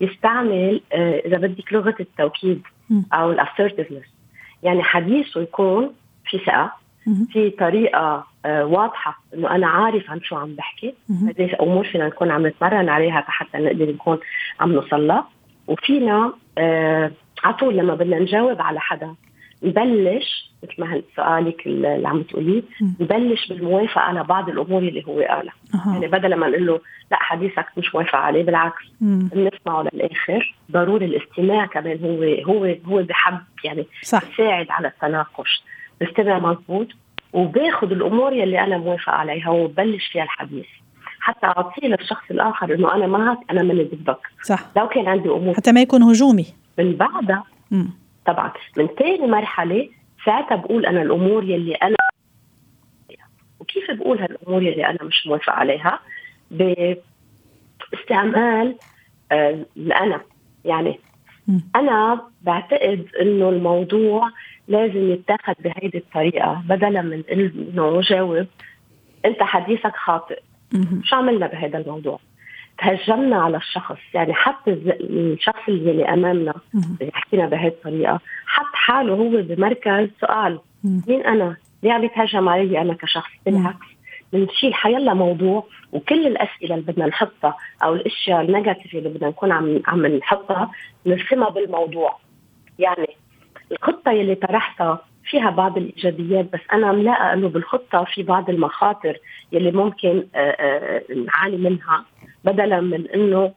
يستعمل 0.00 0.80
آه، 0.92 1.18
إذا 1.18 1.36
بدك 1.36 1.72
لغة 1.72 1.94
التوكيد 2.00 2.62
أو 3.12 3.30
الاسرتفنس 3.30 4.04
يعني 4.62 4.82
حديثه 4.82 5.40
يكون 5.40 5.90
في 6.26 6.38
ثقة 6.38 6.72
في 7.32 7.50
طريقة 7.50 8.26
آه، 8.46 8.64
واضحة 8.64 9.22
إنه 9.34 9.50
أنا 9.50 9.66
عارف 9.66 10.10
عن 10.10 10.20
شو 10.20 10.36
عم 10.36 10.54
بحكي. 10.54 10.94
هذه 11.28 11.56
أمور 11.60 11.84
فينا 11.84 12.06
نكون 12.06 12.30
عم 12.30 12.46
نتمرن 12.46 12.88
عليها 12.88 13.24
حتى 13.28 13.58
نقدر 13.58 13.90
نكون 13.90 14.18
عم 14.60 14.72
نوصل 14.72 15.06
لها 15.06 15.28
وفينا 15.66 16.32
آه 16.58 17.10
على 17.44 17.54
طول 17.54 17.76
لما 17.76 17.94
بدنا 17.94 18.18
نجاوب 18.18 18.62
على 18.62 18.80
حدا 18.80 19.14
نبلش 19.62 20.50
مثل 20.62 20.74
ما 20.78 21.02
سؤالك 21.16 21.66
اللي 21.66 22.08
عم 22.08 22.22
تقوليه 22.22 22.62
نبلش 23.00 23.48
بالموافقة 23.48 24.00
على 24.00 24.24
بعض 24.24 24.48
الأمور 24.48 24.82
اللي 24.82 25.04
هو 25.06 25.20
قالها. 25.20 25.52
أه. 25.74 25.92
يعني 25.92 26.06
بدل 26.06 26.34
ما 26.34 26.48
نقول 26.48 26.66
له 26.66 26.80
لا 27.10 27.16
حديثك 27.22 27.66
مش 27.76 27.94
موافق 27.94 28.16
عليه 28.16 28.42
بالعكس. 28.42 28.84
بنسمعه 29.00 29.82
للآخر. 29.82 30.54
ضروري 30.72 31.04
الاستماع 31.04 31.66
كمان 31.66 31.98
هو 32.04 32.52
هو 32.52 32.74
هو 32.86 33.02
بحب 33.02 33.38
يعني 33.64 33.86
صح. 34.02 34.22
يساعد 34.32 34.66
على 34.70 34.88
التناقش. 34.88 35.62
بستمع 36.00 36.38
مضبوط 36.38 36.88
وباخذ 37.32 37.90
الأمور 37.92 38.32
يلي 38.32 38.60
أنا 38.60 38.78
موافقة 38.78 39.12
عليها 39.12 39.50
وبلش 39.50 40.06
فيها 40.06 40.22
الحديث. 40.22 40.66
حتى 41.20 41.46
أعطيه 41.46 41.88
للشخص 41.88 42.30
الآخر 42.30 42.74
إنه 42.74 42.94
أنا 42.94 43.06
معك 43.06 43.38
أنا 43.50 43.62
ماني 43.62 43.84
ضدك. 43.84 44.18
صح. 44.42 44.60
لو 44.76 44.88
كان 44.88 45.08
عندي 45.08 45.28
أمور 45.28 45.54
حتى 45.54 45.72
ما 45.72 45.80
يكون 45.80 46.02
هجومي. 46.02 46.46
من 46.78 46.96
بعدها. 46.96 47.44
طبعا. 48.26 48.52
من 48.76 48.86
ثاني 48.86 49.26
مرحلة 49.26 49.88
ساعتها 50.24 50.56
بقول 50.56 50.86
أنا 50.86 51.02
الأمور 51.02 51.44
يلي 51.44 51.74
أنا 51.74 51.96
وكيف 53.60 53.90
بقول 53.90 54.18
هالأمور 54.18 54.62
يلي 54.62 54.86
أنا 54.86 54.98
مش 55.02 55.26
موافق 55.26 55.52
عليها؟ 55.52 56.00
باستعمال 57.92 58.76
آه 59.32 59.64
الانا 59.76 60.20
يعني. 60.64 60.98
أنا 61.76 62.22
بعتقد 62.42 63.06
إنه 63.20 63.48
الموضوع 63.48 64.30
لازم 64.68 65.10
يتاخذ 65.10 65.52
بهيدي 65.58 65.98
الطريقة 65.98 66.62
بدلا 66.68 67.02
من 67.02 67.22
إنه 67.32 68.00
جاوب 68.00 68.46
أنت 69.24 69.42
حديثك 69.42 69.96
خاطئ. 69.96 70.40
شو 71.02 71.16
عملنا 71.16 71.46
بهذا 71.46 71.78
الموضوع؟ 71.78 72.20
تهجمنا 72.78 73.36
على 73.42 73.56
الشخص. 73.56 73.98
يعني 74.14 74.34
حتى 74.34 74.70
الشخص 75.00 75.68
اللي 75.68 76.04
أمامنا 76.04 76.54
حكينا 77.12 77.46
بهذه 77.46 77.68
الطريقة. 77.68 78.20
حط 78.46 78.74
حاله 78.74 79.12
هو 79.14 79.42
بمركز 79.42 80.08
سؤال. 80.20 80.60
مين 80.84 81.26
أنا؟ 81.26 81.56
ليه 81.82 81.92
عم 81.92 82.04
يتهجم 82.04 82.48
علي 82.48 82.80
أنا 82.80 82.94
كشخص؟ 82.94 83.30
بالعكس 83.46 83.86
بنشيل 84.32 84.74
حيلا 84.74 85.14
موضوع 85.14 85.66
وكل 85.92 86.26
الأسئلة 86.26 86.74
اللي 86.74 86.92
بدنا 86.92 87.06
نحطها 87.06 87.56
أو 87.82 87.94
الأشياء 87.94 88.40
النيجاتيف 88.40 88.94
اللي 88.94 89.08
بدنا 89.08 89.28
نكون 89.28 89.52
عم 89.52 89.82
عم 89.86 90.06
نحطها 90.06 90.70
نرسمها 91.06 91.50
بالموضوع. 91.50 92.16
يعني 92.78 93.08
الخطة 93.72 94.10
اللي 94.10 94.34
طرحتها 94.34 95.00
فيها 95.24 95.50
بعض 95.50 95.76
الإيجابيات 95.78 96.52
بس 96.52 96.60
أنا 96.72 96.92
ملاقى 96.92 97.32
إنه 97.32 97.48
بالخطة 97.48 98.04
في 98.14 98.22
بعض 98.22 98.50
المخاطر 98.50 99.18
يلي 99.52 99.70
ممكن 99.70 100.26
آه، 100.34 100.38
آه، 100.38 101.02
نعاني 101.26 101.56
منها. 101.56 102.04
بدلا 102.46 102.80
من 102.80 103.10
إنه 103.10 103.52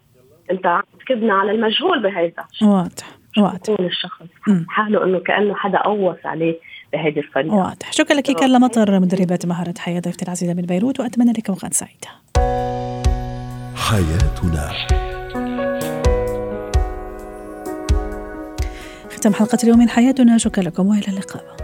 أنت 0.51 0.81
تكبنا 0.99 1.33
على 1.33 1.51
المجهول 1.51 2.03
بهذا 2.03 2.43
واضح 2.61 3.07
واضح. 3.37 3.69
يكون 3.69 3.85
الشخص؟ 3.85 4.25
حاله 4.67 5.03
إنه 5.03 5.19
كأنه 5.19 5.55
حدا 5.55 5.77
قوص 5.77 6.17
عليه 6.25 6.59
بهذه 6.93 7.19
الطريقة. 7.19 7.55
واضح. 7.55 7.91
شكرا 7.91 8.15
لك 8.15 8.23
كارلا 8.23 8.59
مطر 8.59 8.99
مدربات 8.99 9.45
مهارة 9.45 9.73
حياة 9.77 9.99
ضيفتي 9.99 10.25
العزيزة 10.25 10.53
من 10.53 10.61
بيروت 10.61 10.99
وأتمنى 10.99 11.31
لك 11.31 11.49
اوقات 11.49 11.73
سعيده 11.73 12.07
حياتنا. 13.75 14.73
ختم 19.11 19.33
حلقة 19.33 19.57
اليوم 19.63 19.79
من 19.79 19.89
حياتنا. 19.89 20.37
شكرا 20.37 20.63
لكم 20.63 20.87
وإلى 20.87 21.07
اللقاء. 21.07 21.58